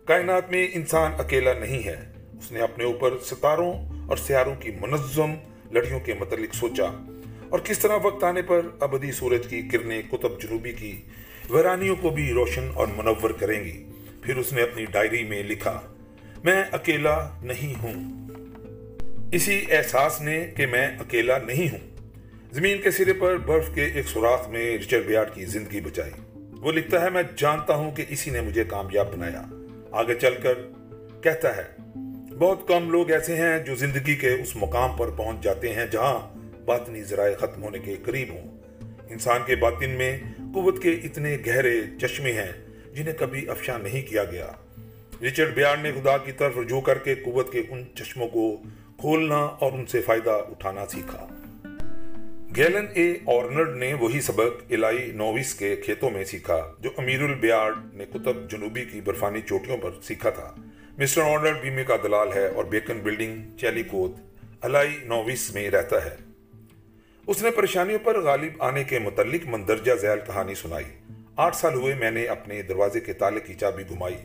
کائنات 0.05 0.51
میں 0.51 0.69
انسان 0.73 1.13
اکیلا 1.19 1.53
نہیں 1.53 1.87
ہے۔ 1.87 2.13
اس 2.39 2.53
نے 2.53 2.61
اپنے 2.61 2.85
اوپر 2.85 3.19
ستاروں 3.19 3.73
اور 4.09 4.17
سیاروں 4.17 4.55
کی 4.55 4.71
منظم 4.81 5.35
لڑیوں 5.71 6.01
کے 6.01 6.15
متعلق 6.15 6.55
سوچا۔ 6.55 6.85
اور 7.49 7.61
کس 7.61 7.79
طرح 7.79 7.99
وقت 8.03 8.25
آنے 8.25 8.43
پر 8.43 8.61
ابدی 8.81 9.13
سورج 9.13 9.47
کی 9.49 9.63
کرنیں 9.63 10.03
کتب 10.11 10.43
جنوبی 10.43 10.73
کی 10.73 11.03
ویرانیوں 11.51 11.97
کو 12.01 12.11
بھی 12.11 12.33
روشن 12.33 12.71
اور 12.75 12.87
منور 12.97 13.31
کریں 13.31 13.65
گی۔ 13.65 13.91
پھر 14.23 14.37
اس 14.37 14.53
نے 14.53 14.63
اپنی 14.63 14.85
ڈائری 14.85 15.25
میں 15.25 15.43
لکھا، 15.43 15.81
میں 16.45 16.65
اکیلا 16.73 17.29
نہیں 17.43 17.83
ہوں۔ 17.83 18.26
اسی 19.37 19.65
احساس 19.71 20.21
نے 20.21 20.47
کہ 20.57 20.67
میں 20.67 20.87
اکیلا 20.99 21.39
نہیں 21.39 21.73
ہوں۔ 21.73 21.97
زمین 22.53 22.83
کے 22.83 22.91
سرے 22.91 23.13
پر 23.13 23.37
برف 23.37 23.75
کے 23.75 23.85
ایک 23.85 24.07
سوراخ 24.07 24.49
میں 24.49 24.79
رچرڈ 24.79 25.07
بیارڈ 25.07 25.35
کی 25.35 25.45
زندگی 25.45 25.81
بچائی۔ 25.81 26.39
وہ 26.61 26.73
لکھتا 26.73 27.03
ہے، 27.03 27.11
میں 27.11 27.23
جانتا 27.37 27.75
ہوں 27.75 27.91
کہ 27.91 28.05
اسی 28.09 28.31
نے 28.31 28.41
مجھے 28.41 28.65
کامیاب 28.65 29.13
بنایا۔ 29.13 29.43
آگے 29.93 30.15
چل 30.15 30.35
کر 30.43 30.55
کہتا 31.23 31.57
ہے، 31.57 31.63
بہت 32.39 32.69
کم 32.69 32.91
لوگ 32.91 33.11
ایسے 33.11 33.37
ہیں 33.37 33.59
جو 33.59 33.75
زندگی 33.75 34.15
کے 34.15 34.33
اس 34.33 34.57
مقام 34.57 34.97
پر 34.97 35.11
پہنچ 35.11 35.45
جاتے 35.45 35.73
ہیں 35.73 35.87
جہاں 35.87 36.39
باطنی 36.65 37.03
ذرائع 37.03 37.37
ختم 37.37 37.63
ہونے 37.63 37.79
کے 37.79 37.95
قریب 38.05 38.29
ہوں۔ 38.31 38.59
انسان 39.09 39.41
کے 39.47 39.57
باطن 39.57 39.91
میں 39.91 40.19
قوت 40.39 40.83
کے 40.83 40.91
اتنے 40.91 41.39
گہرے 41.47 41.81
چشمے 42.01 42.33
ہیں 42.33 42.53
جنہیں 42.95 43.15
کبھی 43.19 43.49
افشا 43.49 43.79
نہیں 43.79 44.03
کیا 44.03 44.25
گیا۔ 44.25 44.47
رچرڈ 45.27 45.55
بیار 45.55 45.77
نے 45.77 45.93
خدا 45.93 46.19
کی 46.19 46.33
طرف 46.33 46.59
رجوع 46.59 46.81
کر 46.81 46.99
کے 46.99 47.15
قوت 47.15 47.53
کے 47.53 47.63
ان 47.69 47.85
چشموں 47.95 48.29
کو 48.29 48.63
کھولنا 49.01 49.37
اور 49.37 49.73
ان 49.73 49.87
سے 49.87 50.01
فائدہ 50.01 50.31
اٹھانا 50.31 50.87
سیکھا۔ 50.87 51.27
گیلن 52.57 52.87
اے 52.95 53.15
آرنلڈ 53.27 53.77
نے 53.77 53.95
وہی 53.95 54.21
سبق 54.21 54.63
الائی 54.71 55.11
نووس 55.15 55.55
کے 55.55 55.77
کھیتوں 55.77 56.11
میں 56.11 56.25
سیکھا، 56.25 56.73
جو 56.79 56.91
امیر 56.97 57.23
البیارڈ 57.23 57.95
نے 57.95 58.05
کتب 58.05 58.51
جنوبی 58.51 58.85
کی 58.85 59.01
برفانی 59.01 59.41
چوٹیوں 59.41 59.77
پر 59.77 59.91
سیکھا 60.03 60.31
تھا۔ 60.31 60.55
مسٹر 60.99 61.23
آرنلڈ 61.23 61.63
بیمے 61.63 61.85
کا 61.85 61.97
دلال 62.03 62.29
ہے 62.35 62.47
اور 62.47 62.65
بیکن 62.65 62.99
بلڈنگ 62.99 63.57
چیلی 63.57 63.83
کوت 63.83 64.17
الائی 64.63 64.97
نووس 65.03 65.55
میں 65.55 65.71
رہتا 65.71 66.05
ہے۔ 66.05 66.17
اس 67.27 67.43
نے 67.43 67.51
پریشانیوں 67.51 67.99
پر 68.05 68.21
غالب 68.21 68.63
آنے 68.63 68.85
کے 68.85 68.99
متعلق 68.99 69.47
مندرجہ 69.47 69.95
ذیل 69.95 70.19
کہانی 70.27 70.55
سنائی۔ 70.55 71.13
آٹھ 71.37 71.57
سال 71.57 71.75
ہوئے 71.75 71.95
میں 71.95 72.11
نے 72.11 72.27
اپنے 72.27 72.63
دروازے 72.63 73.01
کے 73.01 73.13
تالے 73.13 73.41
کی 73.41 73.55
چابی 73.55 73.83
گھمائی۔ 73.89 74.17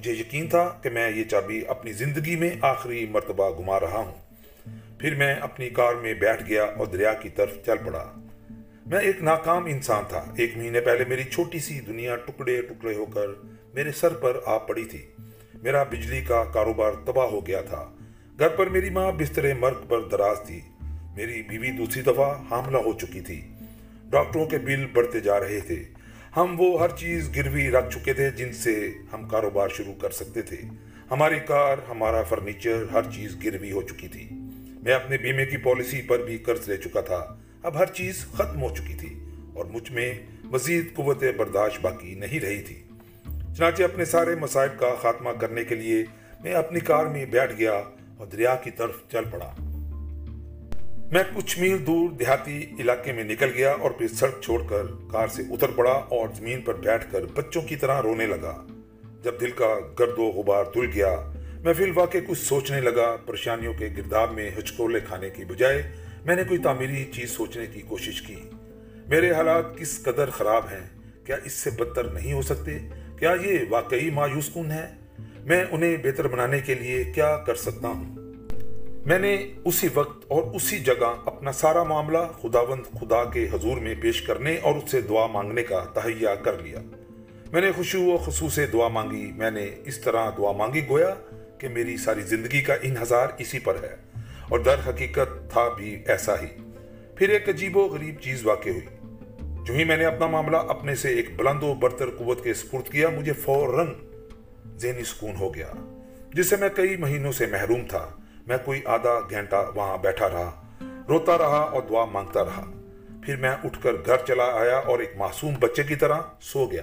مجھے 0.00 0.12
یقین 0.12 0.48
تھا 0.48 0.78
کہ 0.82 0.90
میں 0.90 1.10
یہ 1.10 1.24
چابی 1.24 1.62
اپنی 1.68 1.92
زندگی 1.92 2.36
میں 2.36 2.50
آخری 2.60 3.06
مرتبہ 3.06 3.58
گھما 3.58 3.80
رہا 3.80 3.98
ہوں۔ 3.98 4.14
پھر 4.98 5.14
میں 5.14 5.34
اپنی 5.34 5.68
کار 5.68 5.94
میں 5.94 6.14
بیٹھ 6.14 6.42
گیا 6.48 6.64
اور 6.64 6.86
دریا 6.86 7.14
کی 7.14 7.28
طرف 7.28 7.50
چل 7.66 7.74
پڑا۔ 7.86 8.12
میں 8.86 8.98
ایک 8.98 9.22
ناکام 9.22 9.64
انسان 9.64 10.04
تھا۔ 10.08 10.24
ایک 10.36 10.56
مہینے 10.56 10.80
پہلے 10.80 11.04
میری 11.08 11.22
چھوٹی 11.22 11.58
سی 11.58 11.80
دنیا 11.80 12.16
ٹکڑے 12.16 12.62
ٹکڑے 12.62 12.94
ہو 12.94 13.06
کر 13.06 13.26
میرے 13.74 13.92
سر 13.92 14.14
پر 14.14 14.40
آ 14.46 14.58
پڑی 14.58 14.84
تھی۔ 14.84 15.06
میرا 15.62 15.82
بجلی 15.82 16.20
کا 16.20 16.44
کاروبار 16.44 16.92
تباہ 17.06 17.26
ہو 17.26 17.46
گیا 17.46 17.60
تھا۔ 17.60 17.94
گھر 18.38 18.48
پر 18.48 18.66
میری 18.66 18.90
ماں 18.90 19.12
بستر 19.12 19.54
مرگ 19.54 19.86
پر 19.88 20.00
دراز 20.00 20.36
تھی۔ 20.46 20.60
میری 21.16 21.42
بیوی 21.42 21.70
دوسری 21.70 22.02
دفعہ 22.02 22.42
حاملہ 22.50 22.78
ہو 22.78 22.92
چکی 22.92 23.20
تھی۔ 23.20 23.52
ڈاکٹروں 24.10 24.46
کے 24.46 24.58
بل 24.58 24.86
بڑھتے 24.92 25.20
جا 25.20 25.40
رہے 25.40 25.60
تھے۔ 25.60 25.99
ہم 26.36 26.54
وہ 26.58 26.80
ہر 26.80 26.88
چیز 26.96 27.36
گروی 27.36 27.70
رکھ 27.70 27.98
چکے 27.98 28.12
تھے 28.12 28.30
جن 28.30 28.52
سے 28.52 28.92
ہم 29.12 29.28
کاروبار 29.28 29.68
شروع 29.68 29.94
کر 30.00 30.10
سکتے 30.10 30.42
تھے۔ 30.42 30.56
ہماری 31.10 31.38
کار، 31.46 31.76
ہمارا 31.88 32.22
فرنیچر 32.22 32.84
ہر 32.92 33.02
چیز 33.14 33.44
گروی 33.44 33.72
ہو 33.72 33.82
چکی 33.82 34.08
تھی۔ 34.08 34.28
میں 34.82 34.92
اپنے 34.92 35.18
بیمے 35.18 35.46
کی 35.46 35.56
پالیسی 35.56 36.02
پر 36.02 36.18
بھی 36.18 36.38
قرض 36.38 36.68
لے 36.68 36.76
چکا 36.76 37.00
تھا۔ 37.00 37.36
اب 37.62 37.78
ہر 37.78 37.86
چیز 37.86 38.26
ختم 38.26 38.62
ہو 38.62 38.74
چکی 38.74 38.94
تھی 38.94 39.24
اور 39.54 39.64
مجھ 39.64 39.92
میں 39.92 40.14
مزید 40.44 40.94
قوت 40.94 41.24
برداشت 41.36 41.80
باقی 41.80 42.14
نہیں 42.14 42.40
رہی 42.40 42.62
تھی۔ 42.62 42.82
چنانچہ 43.56 43.82
اپنے 43.82 44.04
سارے 44.04 44.34
مسائل 44.34 44.70
کا 44.78 44.94
خاتمہ 45.02 45.30
کرنے 45.30 45.64
کے 45.64 45.74
لیے 45.74 46.04
میں 46.44 46.52
اپنی 46.52 46.80
کار 46.80 47.06
میں 47.06 47.24
بیٹھ 47.24 47.52
گیا 47.58 47.82
اور 48.16 48.26
دریا 48.26 48.54
کی 48.54 48.70
طرف 48.70 48.96
چل 49.12 49.24
پڑا۔ 49.30 49.69
میں 51.10 51.22
کچھ 51.34 51.58
میل 51.58 51.86
دور 51.86 52.10
دیہاتی 52.10 52.66
علاقے 52.80 53.12
میں 53.12 53.24
نکل 53.24 53.50
گیا 53.54 53.72
اور 53.72 53.90
پھر 53.90 54.08
سڑک 54.08 54.42
چھوڑ 54.42 54.62
کر 54.68 54.82
کار 55.12 55.28
سے 55.28 55.42
اتر 55.50 55.70
پڑا 55.76 55.90
اور 55.90 56.28
زمین 56.34 56.60
پر 56.60 56.74
بیٹھ 56.74 57.12
کر 57.12 57.20
بچوں 57.34 57.62
کی 57.62 57.76
طرح 57.76 58.02
رونے 58.02 58.26
لگا۔ 58.26 58.66
جب 59.22 59.40
دل 59.40 59.50
کا 59.50 59.74
گرد 59.98 60.18
و 60.18 60.22
غبار 60.22 60.64
دل 60.74 60.86
گیا، 60.94 61.32
میں 61.64 61.74
فی 61.74 61.84
الواقع 61.84 62.18
کچھ 62.28 62.38
سوچنے 62.38 62.80
لگا۔ 62.80 63.16
پریشانیوں 63.26 63.74
کے 63.74 63.88
گرداب 63.96 64.32
میں 64.32 64.50
ہچکولے 64.58 65.00
کھانے 65.00 65.30
کی 65.30 65.44
بجائے 65.44 65.82
میں 66.24 66.36
نے 66.36 66.44
کوئی 66.44 66.62
تعمیری 66.62 67.04
چیز 67.04 67.30
سوچنے 67.30 67.66
کی 67.66 67.80
کوشش 67.80 68.22
کی۔ 68.22 68.36
میرے 69.08 69.32
حالات 69.32 69.78
کس 69.78 70.02
قدر 70.02 70.30
خراب 70.30 70.64
ہیں؟ 70.64 70.88
کیا 71.26 71.36
اس 71.44 71.52
سے 71.52 71.70
بدتر 71.70 72.04
نہیں 72.04 72.32
ہو 72.32 72.42
سکتے؟ 72.42 72.78
کیا 73.18 73.34
یہ 73.40 73.58
واقعی 73.68 74.10
مایوس 74.10 74.50
کن 74.54 74.70
ہے 74.70 74.88
میں 75.44 75.64
انہیں 75.70 75.96
بہتر 75.96 76.28
بنانے 76.28 76.60
کے 76.60 76.74
لیے 76.74 77.04
کیا 77.04 77.36
کر 77.36 77.54
سکتا 77.54 77.88
ہوں؟ 77.88 78.19
میں 79.06 79.18
نے 79.18 79.52
اسی 79.64 79.88
وقت 79.94 80.24
اور 80.28 80.42
اسی 80.42 80.78
جگہ 80.78 81.14
اپنا 81.24 81.52
سارا 81.52 81.82
معاملہ 81.82 82.18
خداوند 82.42 82.82
خدا 83.00 83.24
کے 83.24 83.46
حضور 83.52 83.76
میں 83.76 83.94
پیش 84.00 84.22
کرنے 84.22 84.56
اور 84.56 84.74
اس 84.74 84.90
سے 84.90 85.00
دعا 85.00 85.26
مانگنے 85.26 85.62
کا 85.62 85.84
تہیا 85.94 86.34
کر 86.34 86.58
لیا۔ 86.58 86.78
میں 87.52 87.60
نے 87.60 87.72
خوشو 87.72 88.02
و 88.02 88.18
خصوص 88.18 88.58
دعا 88.72 88.88
مانگی۔ 88.88 89.32
میں 89.36 89.50
نے 89.50 89.70
اس 89.84 90.00
طرح 90.00 90.30
دعا 90.38 90.52
مانگی 90.52 90.88
گویا 90.88 91.14
کہ 91.58 91.68
میری 91.68 91.96
ساری 91.96 92.20
زندگی 92.20 92.60
کا 92.60 92.74
انحصار 92.82 93.28
اسی 93.38 93.58
پر 93.58 93.74
ہے 93.82 93.96
اور 94.48 94.58
در 94.58 94.76
حقیقت 94.88 95.50
تھا 95.50 95.68
بھی 95.76 96.02
ایسا 96.06 96.34
ہی۔ 96.42 96.70
پھر 97.16 97.28
ایک 97.28 97.48
عجیب 97.48 97.76
و 97.76 97.86
غریب 97.86 98.14
چیز 98.20 98.46
واقع 98.46 98.68
ہوئی۔ 98.68 99.16
جو 99.64 99.74
ہی 99.74 99.84
میں 99.84 99.96
نے 99.96 100.04
اپنا 100.04 100.26
معاملہ 100.26 100.56
اپنے 100.56 100.94
سے 100.94 101.08
ایک 101.08 101.36
بلند 101.36 101.62
و 101.62 101.74
برتر 101.74 102.10
قوت 102.10 102.44
کے 102.44 102.54
سپرد 102.54 102.92
کیا، 102.92 103.08
مجھے 103.08 103.32
فوراً 103.32 103.86
ذہنی 104.76 105.04
سکون 105.04 105.32
ہو 105.40 105.54
گیا، 105.54 105.72
جس 106.34 106.46
سے 106.46 106.56
میں 106.56 106.68
کئی 106.74 106.96
مہینوں 106.96 107.32
سے 107.32 107.46
محروم 107.46 107.80
تھا۔ 107.88 108.19
میں 108.50 108.58
کوئی 108.64 108.80
آدھا 108.84 109.18
گھنٹہ 109.30 109.70
وہاں 109.74 109.98
بیٹھا 109.98 110.28
رہا، 110.28 110.50
روتا 111.08 111.38
رہا 111.38 111.60
اور 111.60 111.82
دعا 111.90 112.04
مانگتا 112.04 112.44
رہا۔ 112.44 112.70
پھر 113.22 113.36
میں 113.36 113.50
اٹھ 113.64 113.82
کر 113.82 113.92
گھر 114.06 114.16
چلا 114.26 114.44
آیا 114.44 114.78
اور 114.78 114.98
ایک 114.98 115.12
معصوم 115.16 115.54
بچے 115.60 115.82
کی 115.82 115.94
طرح 115.94 116.18
سو 116.40 116.66
گیا۔ 116.66 116.82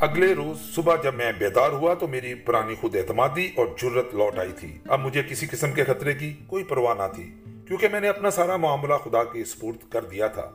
اگلے 0.00 0.34
روز 0.34 0.74
صبح 0.74 0.96
جب 1.02 1.14
میں 1.14 1.32
بیدار 1.38 1.70
ہوا 1.70 1.94
تو 1.94 2.08
میری 2.08 2.34
پرانی 2.34 2.74
خود 2.80 2.96
اعتمادی 2.96 3.50
اور 3.56 3.66
جرت 3.78 4.14
لوٹ 4.14 4.38
آئی 4.38 4.52
تھی۔ 4.58 4.78
اب 4.88 5.00
مجھے 5.00 5.22
کسی 5.22 5.46
قسم 5.46 5.72
کے 5.72 5.84
خطرے 5.84 6.14
کی 6.14 6.34
کوئی 6.46 6.64
پرواہ 6.64 6.94
نہ 6.94 7.12
تھی، 7.14 7.34
کیونکہ 7.68 7.88
میں 7.92 8.00
نے 8.00 8.08
اپنا 8.08 8.30
سارا 8.30 8.56
معاملہ 8.56 8.94
خدا 9.04 9.24
کے 9.24 9.44
سپورت 9.44 9.92
کر 9.92 10.04
دیا 10.04 10.26
تھا۔ 10.26 10.50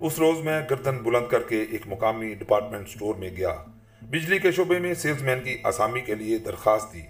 اس 0.00 0.18
روز 0.18 0.40
میں 0.40 0.60
گردن 0.70 0.98
بلند 0.98 1.26
کر 1.26 1.42
کے 1.42 1.64
ایک 1.70 1.82
مقامی 1.86 2.34
ڈپارٹمنٹ 2.34 2.88
سٹور 2.88 3.14
میں 3.14 3.30
گیا۔ 3.36 3.54
بجلی 4.02 4.38
کے 4.38 4.52
شعبے 4.52 4.78
میں 4.78 4.94
سیلز 4.94 5.22
مین 5.22 5.40
کی 5.40 5.58
آسامی 5.62 6.00
کے 6.00 6.14
لیے 6.14 6.38
درخواست 6.38 6.94
دی۔ 6.94 7.00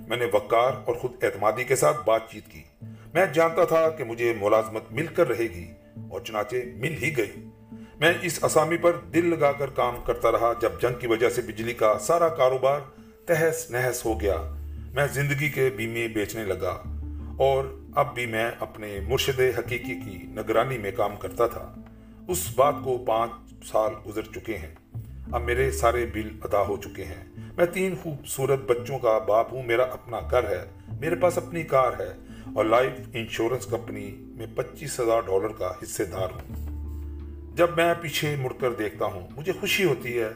میں 0.00 0.16
نے 0.16 0.26
وقار 0.32 0.72
اور 0.84 0.94
خود 0.94 1.24
اعتمادی 1.24 1.64
کے 1.64 1.76
ساتھ 1.76 1.96
بات 2.04 2.30
چیت 2.30 2.46
کی۔ 2.46 2.62
میں 3.14 3.26
جانتا 3.26 3.64
تھا 3.64 3.90
کہ 3.90 4.04
مجھے 4.04 4.34
ملازمت 4.40 4.82
مل 4.90 5.06
کر 5.06 5.28
رہے 5.28 5.44
گی 5.44 5.66
اور 6.10 6.20
چنانچہ 6.20 6.56
مل 6.74 7.02
ہی 7.02 7.16
گئی۔ 7.16 7.48
میں 8.00 8.14
اس 8.22 8.38
اسامی 8.42 8.76
پر 8.76 8.92
دل 8.92 9.26
لگا 9.26 9.52
کر 9.52 9.66
کام 9.66 9.96
کرتا 10.06 10.32
رہا 10.32 10.52
جب 10.60 10.80
جنگ 10.80 10.94
کی 10.98 11.06
وجہ 11.06 11.28
سے 11.28 11.42
بجلی 11.42 11.74
کا 11.74 11.98
سارا 11.98 12.28
کاروبار 12.28 12.80
تہس 13.26 13.70
نہس 13.70 14.04
ہو 14.04 14.20
گیا۔ 14.20 14.36
میں 14.94 15.06
زندگی 15.12 15.48
کے 15.48 15.70
بیمے 15.76 16.08
بیچنے 16.08 16.44
لگا 16.44 16.82
اور 17.38 17.64
اب 17.94 18.14
بھی 18.14 18.26
میں 18.26 18.50
اپنے 18.60 19.00
مرشد 19.08 19.40
حقیقی 19.58 19.94
کی 19.94 20.18
نگرانی 20.22 20.78
میں 20.78 20.90
کام 20.96 21.16
کرتا 21.16 21.46
تھا۔ 21.46 21.74
اس 22.28 22.50
بات 22.56 22.74
کو 22.84 22.98
پانچ 22.98 23.30
سال 23.66 23.92
گزر 24.06 24.22
چکے 24.22 24.58
ہیں۔ 24.58 24.74
اب 25.32 25.42
میرے 25.42 25.70
سارے 25.70 26.06
بل 26.06 26.28
ادا 26.44 26.60
ہو 26.60 26.76
چکے 26.76 27.04
ہیں۔ 27.04 27.24
میں 27.56 27.66
تین 27.66 27.94
خوبصورت 28.02 28.58
بچوں 28.58 28.98
کا 28.98 29.18
باپ 29.18 29.52
ہوں، 29.52 29.62
میرا 29.62 29.82
اپنا 29.82 30.20
گھر 30.30 30.50
ہے، 30.50 30.64
میرے 31.00 31.14
پاس 31.14 31.38
اپنی 31.38 31.62
کار 31.62 31.92
ہے 32.00 32.12
اور 32.54 32.64
لائف 32.64 33.08
انشورنس 33.12 33.66
کمپنی 33.66 34.10
میں 34.18 34.46
پچیس 34.54 35.00
ہزار 35.00 35.20
ڈالر 35.20 35.48
کا 35.48 35.72
حصے 35.82 36.04
دار 36.04 36.28
ہوں۔ 36.34 36.72
جب 37.56 37.70
میں 37.76 37.94
پیچھے 38.00 38.36
مڑ 38.36 38.52
کر 38.60 38.72
دیکھتا 38.72 39.04
ہوں، 39.04 39.26
مجھے 39.36 39.52
خوشی 39.60 39.84
ہوتی 39.84 40.20
ہے 40.20 40.28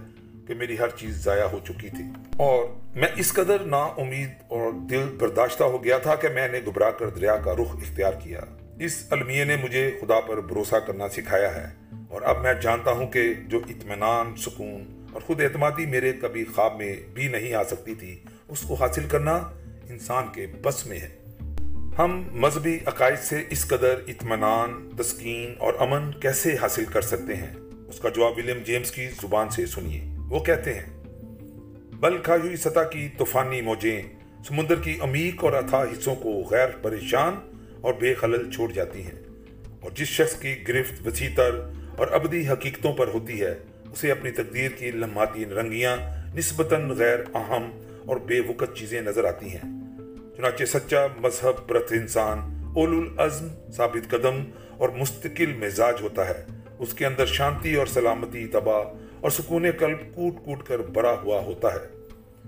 کہ 0.46 0.54
میری 0.54 0.78
ہر 0.78 0.88
چیز 0.88 1.24
ضائع 1.24 1.44
ہو 1.44 1.58
چکی 1.64 1.88
تھی۔ 1.88 2.04
اور 2.36 2.64
میں 2.94 3.08
اس 3.16 3.32
قدر 3.32 3.58
نا 3.58 3.84
امید 3.84 4.28
اور 4.48 4.72
دل 4.90 5.16
برداشتہ 5.18 5.64
ہو 5.64 5.84
گیا 5.84 5.98
تھا 5.98 6.14
کہ 6.14 6.28
میں 6.28 6.48
نے 6.48 6.60
گھبرا 6.66 6.90
کر 6.90 7.08
دریا 7.08 7.36
کا 7.36 7.52
رخ 7.52 7.76
اختیار 7.76 8.12
کیا۔ 8.12 8.40
اس 8.78 9.04
المیہ 9.10 9.44
نے 9.44 9.56
مجھے 9.56 9.98
خدا 10.00 10.20
پر 10.20 10.40
بھروسہ 10.40 10.76
کرنا 10.76 11.08
سکھایا 11.08 11.54
ہے۔ 11.54 11.85
اور 12.16 12.22
اب 12.24 12.42
میں 12.42 12.54
جانتا 12.54 12.90
ہوں 12.90 13.06
کہ 13.06 13.34
جو 13.48 13.60
اطمینان، 13.68 14.36
سکون 14.36 15.06
اور 15.12 15.20
خود 15.20 15.40
اعتمادی 15.40 15.86
میرے 15.86 16.12
کبھی 16.12 16.44
خواب 16.44 16.76
میں 16.76 16.96
بھی 17.14 17.28
نہیں 17.28 17.54
آ 17.54 17.64
سکتی 17.64 17.94
تھی، 17.94 18.18
اس 18.48 18.60
کو 18.60 18.74
حاصل 18.74 19.04
کرنا 19.08 19.32
انسان 19.90 20.26
کے 20.34 20.46
بس 20.62 20.86
میں 20.86 20.98
ہے۔ 20.98 21.08
ہم 21.98 22.28
مذہبی 22.32 22.78
عقائد 22.86 23.18
سے 23.18 23.42
اس 23.50 23.66
قدر 23.66 23.94
اطمینان، 24.06 24.90
تسکین 24.98 25.54
اور 25.58 25.74
امن 25.78 26.10
کیسے 26.20 26.56
حاصل 26.62 26.84
کر 26.84 27.00
سکتے 27.00 27.36
ہیں؟ 27.36 27.54
اس 27.88 28.00
کا 28.00 28.08
جواب 28.08 28.32
ولیم 28.36 28.58
جیمز 28.58 28.90
کی 28.90 29.06
زبان 29.06 29.50
سے 29.50 29.66
سنیے۔ 29.66 30.04
وہ 30.18 30.40
کہتے 30.40 30.74
ہیں، 30.74 31.02
بل 31.92 32.18
کھائی 32.18 32.40
ہوئی 32.40 32.56
سطح 32.56 32.80
کی 32.92 33.08
طوفانی 33.18 33.60
موجیں 33.60 34.02
سمندر 34.48 34.74
کی 34.74 34.98
عمیق 35.00 35.44
اور 35.44 35.52
اتھا 35.52 35.82
حصوں 35.82 36.14
کو 36.14 36.42
غیر 36.50 36.68
پریشان 36.82 37.34
اور 37.80 37.94
بے 37.94 38.14
خلل 38.14 38.50
چھوڑ 38.50 38.72
جاتی 38.72 39.02
ہیں۔ 39.02 39.26
اور 39.80 39.90
جس 39.90 40.08
شخص 40.08 40.40
کی 40.40 40.68
گرفت 40.68 41.06
وسیع 41.06 41.28
تر 41.36 41.50
اور 41.96 42.06
ابدی 42.12 42.48
حقیقتوں 42.48 42.92
پر 42.92 43.08
ہوتی 43.08 43.40
ہے، 43.40 43.54
اسے 43.92 44.10
اپنی 44.10 44.30
تقدیر 44.30 44.70
کی 44.70 44.90
لمحاتی 44.90 45.44
رنگیاں 45.44 45.96
نسبتاً 46.36 46.90
غیر 46.90 47.18
اہم 47.34 47.70
اور 48.06 48.16
بے 48.16 48.40
وقت 48.40 48.76
چیزیں 48.76 49.00
نظر 49.00 49.24
آتی 49.24 49.46
ہیں۔ 49.46 49.60
چنانچہ 50.36 50.64
سچا 50.64 51.06
مذہب 51.16 51.68
پرت 51.68 51.92
انسان 51.92 52.38
اول 52.76 52.96
العزم 52.96 53.48
ثابت 53.72 54.10
قدم 54.10 54.44
اور 54.70 54.88
مستقل 54.88 55.52
مزاج 55.56 55.94
ہوتا 56.00 56.28
ہے۔ 56.28 56.44
اس 56.78 56.94
کے 56.94 57.06
اندر 57.06 57.26
شانتی 57.26 57.74
اور 57.74 57.86
سلامتی، 57.86 58.46
تباہ 58.46 58.84
اور 59.20 59.30
سکون 59.30 59.66
قلب 59.78 60.14
کوٹ 60.14 60.44
کوٹ 60.44 60.66
کر 60.66 60.78
بڑا 60.78 61.12
ہوا 61.22 61.40
ہوتا 61.40 61.72
ہے۔ 61.72 62.04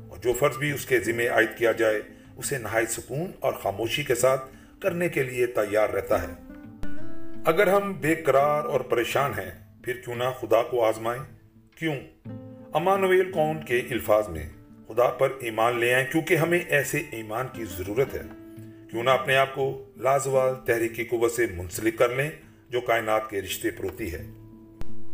اور 0.09 0.19
جو 0.19 0.33
فرض 0.33 0.57
بھی 0.57 0.71
اس 0.71 0.87
کے 0.87 1.01
ذمہ 1.01 1.23
عائد 1.23 1.59
کیا 1.59 1.73
جائے، 1.73 2.03
اسے 2.37 2.59
نہایت 2.59 2.91
سکون 2.91 3.33
اور 3.41 3.53
خاموشی 3.53 4.03
کے 4.03 4.15
ساتھ 4.15 4.51
کرنے 4.81 5.09
کے 5.09 5.23
لیے 5.23 5.47
تیار 5.47 5.89
رہتا 5.89 6.23
ہے۔ 6.23 6.48
اگر 7.45 7.67
ہم 7.67 7.93
بے 8.01 8.15
قرار 8.15 8.65
اور 8.65 8.81
پریشان 8.81 9.31
ہیں، 9.31 9.83
پھر 9.85 10.01
کیوں 10.05 10.17
نہ 10.17 10.25
خدا 10.41 10.63
کو 10.63 10.85
آزمائیں؟ 10.85 11.23
کیوں؟ 11.77 11.95
امانویل 12.73 13.33
کون 13.33 13.65
کے 13.65 13.79
الفاظ 13.91 14.29
میں، 14.29 14.49
خدا 14.89 15.09
پر 15.09 15.29
ایمان 15.41 15.79
لے 15.79 15.95
آئیں 15.95 16.07
کیونکہ 16.13 16.37
ہمیں 16.37 16.59
ایسے 16.59 17.03
ایمان 17.11 17.47
کی 17.53 17.65
ضرورت 17.65 18.15
ہے۔ 18.15 18.23
کیوں 18.91 19.03
نہ 19.03 19.11
اپنے 19.11 19.37
آپ 19.37 19.55
کو 19.55 19.85
لازوال 19.97 20.55
تحریکی 20.65 21.05
قوت 21.05 21.33
سے 21.33 21.47
منسلک 21.57 21.99
کر 21.99 22.09
لیں، 22.09 22.31
جو 22.69 22.81
کائنات 22.81 23.31
کے 23.31 23.43
رشتے 23.43 23.71
پروتی 23.71 24.15
ہے۔ 24.15 24.27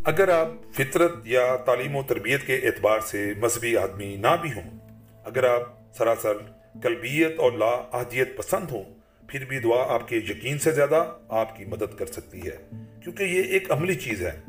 اگر 0.04 0.28
آپ 0.28 0.48
فطرت 0.72 1.12
یا 1.24 1.56
تعلیم 1.56 1.96
و 1.96 2.02
تربیت 2.02 2.46
کے 2.46 2.56
اعتبار 2.56 3.00
سے 3.00 3.32
مذہبی 3.38 3.76
آدمی 3.76 4.16
نہ 4.16 4.36
بھی 4.42 4.50
ہوں، 4.52 4.78
اگر 5.24 5.44
آپ 5.44 5.94
سراسر 5.94 6.34
قلبیت 6.82 7.38
اور 7.38 7.52
لا 7.52 7.82
آہدیت 7.92 8.36
پسند 8.36 8.70
ہوں 8.70 9.03
پھر 9.34 9.44
بھی 9.44 9.58
دعا 9.58 9.94
آپ 9.94 10.08
کے 10.08 10.16
یقین 10.16 10.58
سے 10.58 10.70
زیادہ 10.70 11.12
آپ 11.28 11.56
کی 11.56 11.64
مدد 11.64 11.98
کر 11.98 12.06
سکتی 12.06 12.40
ہے۔ 12.42 12.56
کیونکہ 13.02 13.24
یہ 13.24 13.42
ایک 13.42 13.72
عملی 13.72 13.94
چیز 13.94 14.22
ہے۔ 14.22 14.40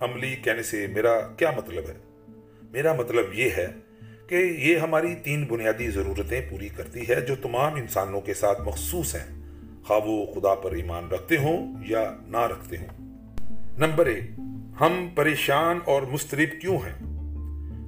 عملی 0.00 0.36
کہنے 0.36 0.62
سے 0.62 0.86
میرا 0.86 1.20
کیا 1.20 1.50
مطلب 1.50 1.84
ہے؟ 1.88 1.94
میرا 2.62 2.92
مطلب 2.92 3.34
یہ 3.34 3.50
ہے 3.56 3.66
کہ 4.26 4.34
یہ 4.34 4.76
ہماری 4.76 5.14
تین 5.14 5.44
بنیادی 5.44 5.90
ضرورتیں 5.90 6.40
پوری 6.50 6.68
کرتی 6.68 7.08
ہے 7.08 7.20
جو 7.20 7.34
تمام 7.36 7.74
انسانوں 7.74 8.20
کے 8.20 8.34
ساتھ 8.34 8.62
مخصوص 8.62 9.14
ہیں۔ 9.14 9.42
خواہ 9.84 10.00
وہ 10.04 10.26
خدا 10.26 10.54
پر 10.54 10.72
ایمان 10.72 11.08
رکھتے 11.08 11.36
ہوں 11.36 11.74
یا 11.86 12.16
نہ 12.26 12.46
رکھتے 12.46 12.76
ہوں۔ 12.76 13.16
نمبر 13.78 14.06
ایک، 14.06 14.30
ہم 14.80 15.08
پریشان 15.14 15.78
اور 15.84 16.02
مسترب 16.02 16.60
کیوں 16.60 16.78
ہیں؟ 16.78 16.94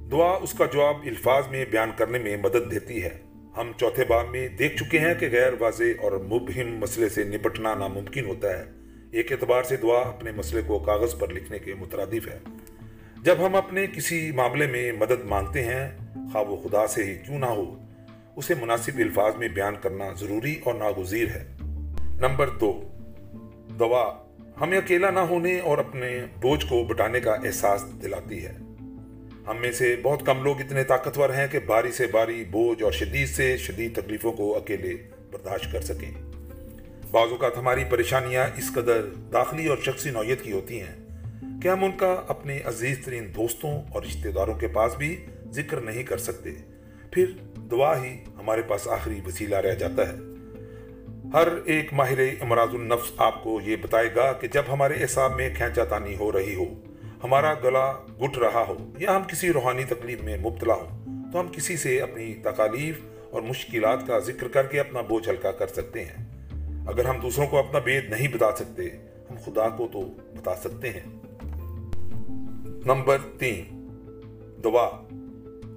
دعا 0.09 0.31
اس 0.41 0.51
کا 0.51 0.65
جواب 0.73 0.95
الفاظ 1.05 1.47
میں 1.47 1.65
بیان 1.71 1.91
کرنے 1.97 2.17
میں 2.17 2.37
مدد 2.37 2.71
دیتی 2.71 3.03
ہے۔ 3.03 3.24
ہم 3.57 3.71
چوتھے 3.77 4.05
باب 4.05 4.29
میں 4.29 4.47
دیکھ 4.47 4.83
چکے 4.83 4.99
ہیں 4.99 5.13
کہ 5.19 5.29
غیر 5.31 5.53
واضح 5.59 5.83
اور 6.01 6.11
مبہم 6.11 6.77
مسئلے 6.77 7.09
سے 7.09 7.23
نپٹنا 7.23 7.73
ناممکن 7.73 8.25
ہوتا 8.25 8.59
ہے۔ 8.59 8.65
ایک 9.11 9.31
اعتبار 9.31 9.63
سے 9.63 9.75
دعا 9.75 9.99
اپنے 9.99 10.31
مسئلے 10.31 10.61
کو 10.67 10.79
کاغذ 10.79 11.19
پر 11.19 11.27
لکھنے 11.27 11.59
کے 11.59 11.73
مترادف 11.73 12.27
ہے۔ 12.27 12.39
جب 13.23 13.35
ہم 13.39 13.55
اپنے 13.55 13.87
کسی 13.87 14.31
معاملے 14.31 14.67
میں 14.67 14.91
مدد 14.91 15.25
مانگتے 15.25 15.63
ہیں، 15.63 15.89
خواہ 16.33 16.43
وہ 16.43 16.57
خدا 16.63 16.87
سے 16.87 17.03
ہی 17.03 17.15
کیوں 17.15 17.39
نہ 17.39 17.45
ہو، 17.45 17.79
اسے 18.35 18.53
مناسب 18.61 18.97
الفاظ 18.97 19.35
میں 19.35 19.47
بیان 19.47 19.75
کرنا 19.81 20.05
ضروری 20.19 20.55
اور 20.63 20.73
ناگزیر 20.73 21.27
ہے۔ 21.27 21.47
نمبر 22.21 22.49
دو 22.49 22.83
دعا 23.79 24.25
ہمیں 24.61 24.77
اکیلا 24.77 25.09
نہ 25.09 25.19
ہونے 25.19 25.59
اور 25.59 25.77
اپنے 25.77 26.25
بوجھ 26.41 26.65
کو 26.69 26.83
بٹانے 26.83 27.19
کا 27.19 27.33
احساس 27.33 27.85
دلاتی 28.03 28.45
ہے۔ 28.45 28.57
ہم 29.47 29.57
میں 29.57 29.71
سے 29.71 29.95
بہت 30.03 30.25
کم 30.25 30.43
لوگ 30.43 30.61
اتنے 30.61 30.83
طاقتور 30.83 31.29
ہیں 31.29 31.47
کہ 31.47 31.59
باری 31.59 31.91
سے 31.91 32.07
باری 32.07 32.43
بوجھ 32.51 32.83
اور 32.83 32.91
شدید 32.91 33.29
سے 33.29 33.57
شدید 33.57 33.95
تکلیفوں 33.95 34.33
کو 34.33 34.57
اکیلے 34.57 34.93
برداشت 35.31 35.71
کر 35.71 35.81
سکیں۔ 35.81 36.11
بعض 37.11 37.27
اوقات 37.31 37.57
ہماری 37.57 37.83
پریشانیاں 37.89 38.47
اس 38.57 38.71
قدر 38.73 39.01
داخلی 39.33 39.67
اور 39.67 39.77
شخصی 39.77 40.09
نوعیت 40.09 40.41
کی 40.41 40.51
ہوتی 40.51 40.81
ہیں 40.81 40.95
کہ 41.61 41.67
ہم 41.67 41.83
ان 41.83 41.91
کا 41.97 42.21
اپنے 42.27 42.59
عزیز 42.65 43.05
ترین 43.05 43.35
دوستوں 43.35 43.81
اور 43.93 44.03
رشتہ 44.03 44.29
داروں 44.29 44.53
کے 44.53 44.67
پاس 44.67 44.97
بھی 44.97 45.25
ذکر 45.51 45.77
نہیں 45.77 46.03
کر 46.03 46.17
سکتے۔ 46.17 46.49
پھر 47.11 47.25
دعا 47.71 48.03
ہی 48.03 48.17
ہمارے 48.39 48.61
پاس 48.61 48.87
آخری 48.87 49.19
وسیلہ 49.27 49.55
رہ 49.55 49.75
جاتا 49.75 50.09
ہے۔ 50.09 50.15
ہر 51.33 51.47
ایک 51.65 51.93
ماہر 51.93 52.19
امراض 52.19 52.69
النفس 52.73 53.11
آپ 53.17 53.43
کو 53.43 53.61
یہ 53.61 53.75
بتائے 53.75 54.09
گا 54.15 54.33
کہ 54.33 54.47
جب 54.47 54.63
ہمارے 54.69 54.93
اعصاب 54.93 55.35
میں 55.35 55.49
کھینچا 55.57 55.83
تانی 55.83 56.15
ہو 56.15 56.31
رہی 56.31 56.55
ہو 56.55 56.65
ہمارا 57.25 57.53
گلا 57.53 57.93
گٹ 58.23 58.37
رہا 58.37 58.65
ہو 58.67 58.93
یا 58.97 59.15
ہم 59.15 59.23
کسی 59.27 59.53
روحانی 59.53 59.83
تکلیف 59.83 60.21
میں 60.21 60.37
مبتلا 60.37 60.73
ہو 60.73 61.05
تو 61.31 61.39
ہم 61.39 61.47
کسی 61.47 61.77
سے 61.77 62.01
اپنی 62.01 62.33
تکالیف 62.33 62.99
اور 63.31 63.41
مشکلات 63.41 64.07
کا 64.07 64.19
ذکر 64.19 64.47
کر 64.47 64.65
کے 64.65 64.79
اپنا 64.79 65.01
بوجھ 65.01 65.29
ہلکا 65.29 65.51
کر 65.51 65.67
سکتے 65.67 66.05
ہیں۔ 66.05 66.25
اگر 66.87 67.05
ہم 67.05 67.19
دوسروں 67.19 67.47
کو 67.47 67.57
اپنا 67.57 67.79
بید 67.79 68.09
نہیں 68.09 68.27
بتا 68.27 68.55
سکتے، 68.55 68.83
ہم 69.31 69.35
خدا 69.45 69.69
کو 69.69 69.87
تو 69.91 70.01
بتا 70.37 70.55
سکتے 70.55 70.89
ہیں۔ 70.89 71.19
نمبر 72.85 73.17
تین، 73.39 73.63
دعا۔ 74.63 74.89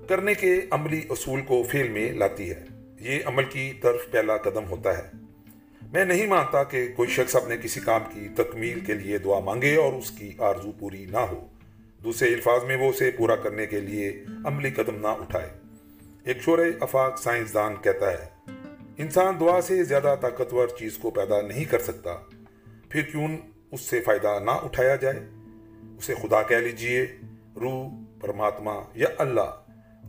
کرنے 0.08 0.34
کے 0.34 0.60
عملی 0.70 1.00
اصول 1.08 1.40
کو 1.40 1.62
فیل 1.62 1.88
میں 1.88 2.12
لاتی 2.12 2.50
ہے۔ 2.50 2.64
یہ 3.00 3.18
عمل 3.24 3.44
کی 3.44 3.72
طرف 3.82 4.10
پہلا 4.10 4.36
قدم 4.36 4.64
ہوتا 4.70 4.98
ہے۔ 4.98 5.27
میں 5.92 6.04
نہیں 6.04 6.26
مانتا 6.26 6.64
کہ 6.64 6.88
کوئی 6.96 7.08
شخص 7.08 7.36
اپنے 7.36 7.56
کسی 7.56 7.80
کام 7.80 8.00
کی 8.12 8.28
تکمیل 8.36 8.80
کے 8.80 8.94
لیے 8.94 9.18
دعا 9.18 9.40
مانگے 9.40 9.76
اور 9.76 9.92
اس 9.92 10.10
کی 10.10 10.30
آرزو 10.38 10.72
پوری 10.72 11.04
نہ 11.04 11.16
ہو۔ 11.16 11.46
دوسرے 12.04 12.34
الفاظ 12.34 12.64
میں 12.64 12.76
وہ 12.76 12.88
اسے 12.88 13.10
پورا 13.10 13.36
کرنے 13.36 13.66
کے 13.66 13.80
لیے 13.80 14.24
عملی 14.44 14.70
قدم 14.70 14.94
نہ 15.00 15.06
اٹھائے۔ 15.06 15.48
ایک 16.24 16.42
شور 16.42 16.58
افاق 16.80 17.18
سائنسدان 17.18 17.74
کہتا 17.82 18.12
ہے، 18.12 18.52
انسان 18.98 19.34
دعا 19.40 19.60
سے 19.60 19.84
زیادہ 19.84 20.14
طاقتور 20.20 20.68
چیز 20.68 20.98
کو 20.98 21.10
پیدا 21.10 21.40
نہیں 21.40 21.64
کر 21.64 21.78
سکتا۔ 21.78 22.16
پھر 22.88 23.02
کیوں 23.02 23.28
اس 23.72 23.80
سے 23.80 24.00
فائدہ 24.00 24.38
نہ 24.44 24.50
اٹھایا 24.50 24.96
جائے؟ 24.96 25.20
اسے 25.98 26.14
خدا 26.14 26.42
کہہ 26.42 26.56
لیجیے، 26.56 27.06
روح، 27.60 27.90
پرماتما 28.20 28.74
یا 28.94 29.08
اللہ، 29.18 29.62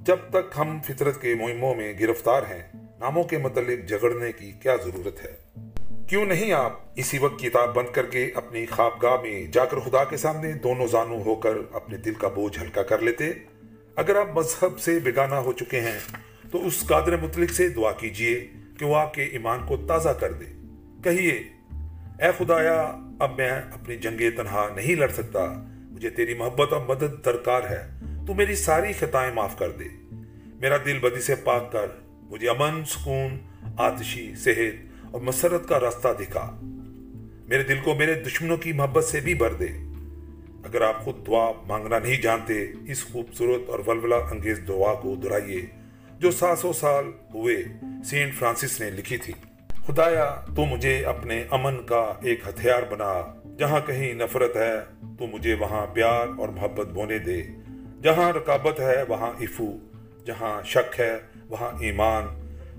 جب 0.05 0.17
تک 0.29 0.57
ہم 0.57 0.79
فطرت 0.87 1.21
کے 1.21 1.35
مہموں 1.35 1.75
میں 1.75 1.93
گرفتار 1.99 2.41
ہیں، 2.41 2.63
ناموں 2.99 3.23
کے 3.23 3.37
متعلق 3.37 3.89
جگڑنے 3.89 4.31
کی 4.31 4.51
کیا 4.51 4.75
ضرورت 4.75 5.25
ہے؟ 5.25 5.48
کیوں 6.09 6.25
نہیں 6.25 6.53
آپ 6.53 6.79
اسی 6.95 7.17
وقت 7.17 7.39
کتاب 7.39 7.75
بند 7.75 7.93
کر 7.93 8.05
کے 8.05 8.31
اپنی 8.35 8.65
خوابگاہ 8.65 9.21
میں 9.21 9.45
جا 9.45 9.65
کر 9.65 9.79
خدا 9.79 10.03
کے 10.03 10.17
سامنے 10.17 10.51
دونوں 10.51 10.87
زانو 10.87 11.21
ہو 11.21 11.35
کر 11.35 11.53
اپنے 11.71 11.97
دل 11.97 12.13
کا 12.13 12.27
بوجھ 12.27 12.59
ہلکا 12.59 12.83
کر 12.83 12.99
لیتے؟ 12.99 13.31
اگر 13.95 14.15
آپ 14.15 14.27
مذہب 14.35 14.79
سے 14.79 14.99
بیگانہ 14.99 15.35
ہو 15.35 15.51
چکے 15.51 15.81
ہیں، 15.81 15.99
تو 16.51 16.67
اس 16.67 16.83
قادر 16.87 17.17
مطلق 17.17 17.49
سے 17.49 17.69
دعا 17.69 17.91
کیجیے 17.91 18.47
کہ 18.79 18.85
وہ 18.85 18.95
آپ 18.95 19.13
کے 19.13 19.23
ایمان 19.23 19.59
کو 19.67 19.77
تازہ 19.77 20.09
کر 20.09 20.31
دے۔ 20.31 20.45
کہیے، 21.03 21.31
اے 22.19 22.31
خدایا، 22.37 22.97
اب 23.19 23.37
میں 23.37 23.49
اپنی 23.49 23.95
جنگ 23.95 24.21
تنہا 24.37 24.67
نہیں 24.75 24.95
لڑ 24.95 25.07
سکتا۔ 25.07 25.53
مجھے 25.69 26.09
تیری 26.09 26.33
محبت 26.33 26.73
اور 26.73 26.81
مدد 26.81 27.25
درکار 27.25 27.61
ہے۔ 27.69 27.89
تو 28.27 28.33
میری 28.33 28.55
ساری 28.55 28.93
خطائیں 28.93 29.33
معاف 29.33 29.57
کر 29.59 29.71
دے۔ 29.71 29.85
میرا 30.53 30.77
دل 30.85 30.99
بدی 30.99 31.21
سے 31.21 31.35
پاک 31.35 31.71
کر۔ 31.71 31.87
مجھے 32.07 32.49
امن، 32.49 32.85
سکون، 32.85 33.39
آتشی، 33.77 34.33
صحت 34.35 34.88
اور 35.11 35.21
مسرت 35.21 35.67
کا 35.67 35.79
راستہ 35.79 36.07
دکھا۔ 36.19 36.59
میرے 37.47 37.63
دل 37.63 37.77
کو 37.83 37.95
میرے 37.95 38.13
دشمنوں 38.13 38.57
کی 38.57 38.73
محبت 38.73 39.03
سے 39.03 39.19
بھی 39.19 39.33
بھر 39.33 39.53
دے۔ 39.53 39.67
اگر 40.63 40.81
آپ 40.81 41.05
خود 41.05 41.27
دعا 41.27 41.51
مانگنا 41.67 41.99
نہیں 41.99 42.21
جانتے، 42.21 42.65
اس 42.87 43.05
خوبصورت 43.05 43.69
اور 43.69 43.79
ولولہ 43.87 44.15
انگیز 44.15 44.61
دعا 44.67 44.93
کو 44.93 45.15
دہرائیے، 45.15 45.65
جو 46.19 46.31
سات 46.31 46.59
سو 46.59 46.73
سال 46.73 47.05
ہوئے 47.33 47.55
سینٹ 48.05 48.35
فرانسس 48.35 48.81
نے 48.81 48.89
لکھی 48.89 49.17
تھی۔ 49.17 49.33
خدایا، 49.87 50.41
تو 50.55 50.65
مجھے 50.65 51.05
اپنے 51.05 51.43
امن 51.49 51.83
کا 51.85 52.13
ایک 52.21 52.39
ہتھیار 52.47 52.83
بنا۔ 52.89 53.39
جہاں 53.59 53.79
کہیں 53.85 54.13
نفرت 54.13 54.55
ہے، 54.55 54.73
تو 55.19 55.27
مجھے 55.27 55.53
وہاں 55.53 55.85
پیار 55.85 56.27
اور 56.37 56.49
محبت 56.49 56.87
بونے 56.87 57.19
دے۔ 57.19 57.43
جہاں 58.03 58.33
رکابت 58.33 58.79
ہے، 58.79 59.03
وہاں 59.07 59.31
افو 59.39 59.77
جہاں 60.25 60.61
شک 60.63 60.99
ہے، 60.99 61.17
وہاں 61.49 61.71
ایمان۔ 61.79 62.25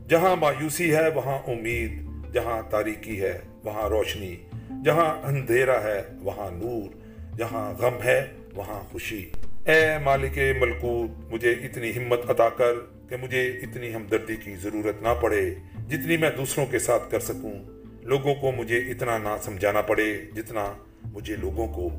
جہاں 0.08 0.36
مایوسی 0.36 0.94
ہے، 0.94 1.08
وہاں 1.14 1.38
امید۔ 1.46 2.10
جہاں 2.32 2.62
تاریکی 2.70 3.20
ہے، 3.20 3.38
وہاں 3.64 3.88
روشنی، 3.88 4.36
جہاں 4.84 5.26
اندھیرا 5.26 5.82
ہے، 5.82 6.02
وہاں 6.22 6.50
نور، 6.50 6.96
جہاں 7.36 7.72
غم 7.72 8.02
ہے، 8.04 8.26
وہاں 8.54 8.80
خوشی۔ 8.92 9.30
اے 9.66 9.98
مالک 9.98 10.38
ملکوت، 10.60 11.34
مجھے 11.34 11.52
اتنی 11.52 11.96
ہمت 11.96 12.30
عطا 12.30 12.48
کر 12.48 12.72
کہ 13.08 13.16
مجھے 13.16 13.48
اتنی 13.48 13.94
ہمدردی 13.94 14.36
کی 14.36 14.56
ضرورت 14.56 15.02
نہ 15.02 15.08
پڑے 15.20 15.54
جتنی 15.88 16.16
میں 16.16 16.30
دوسروں 16.36 16.66
کے 16.66 16.78
ساتھ 16.78 17.10
کر 17.10 17.20
سکوں۔ 17.20 17.54
لوگوں 18.02 18.34
کو 18.34 18.52
مجھے 18.52 18.78
اتنا 18.78 19.18
نہ 19.18 19.28
سمجھانا 19.42 19.80
پڑے 19.80 20.18
جتنا 20.36 20.72
مجھے 21.12 21.36
لوگوں 21.36 21.68
کو۔ 21.68 21.90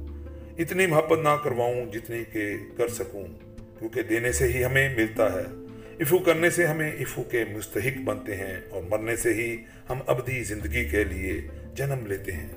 اتنی 0.57 0.85
محبت 0.85 1.19
نہ 1.23 1.35
کرواؤں 1.43 1.85
جتنی 1.85 2.23
کہ 2.31 2.53
کر 2.77 2.87
سکوں، 2.87 3.27
کیونکہ 3.79 4.01
دینے 4.01 4.31
سے 4.31 4.47
ہی 4.47 4.65
ہمیں 4.65 4.95
ملتا 4.95 5.33
ہے۔ 5.33 5.60
افو 5.99 6.19
کرنے 6.19 6.49
سے 6.49 6.65
ہمیں 6.65 6.91
افو 6.91 7.23
کے 7.23 7.45
مستحق 7.53 7.97
بنتے 7.97 8.35
ہیں 8.35 8.61
اور 8.69 8.81
مرنے 8.89 9.15
سے 9.15 9.33
ہی 9.33 9.57
ہم 9.89 9.99
ابدی 10.07 10.43
زندگی 10.43 10.85
کے 10.85 11.03
لیے 11.03 11.41
جنم 11.73 12.05
لیتے 12.05 12.31
ہیں۔ 12.31 12.51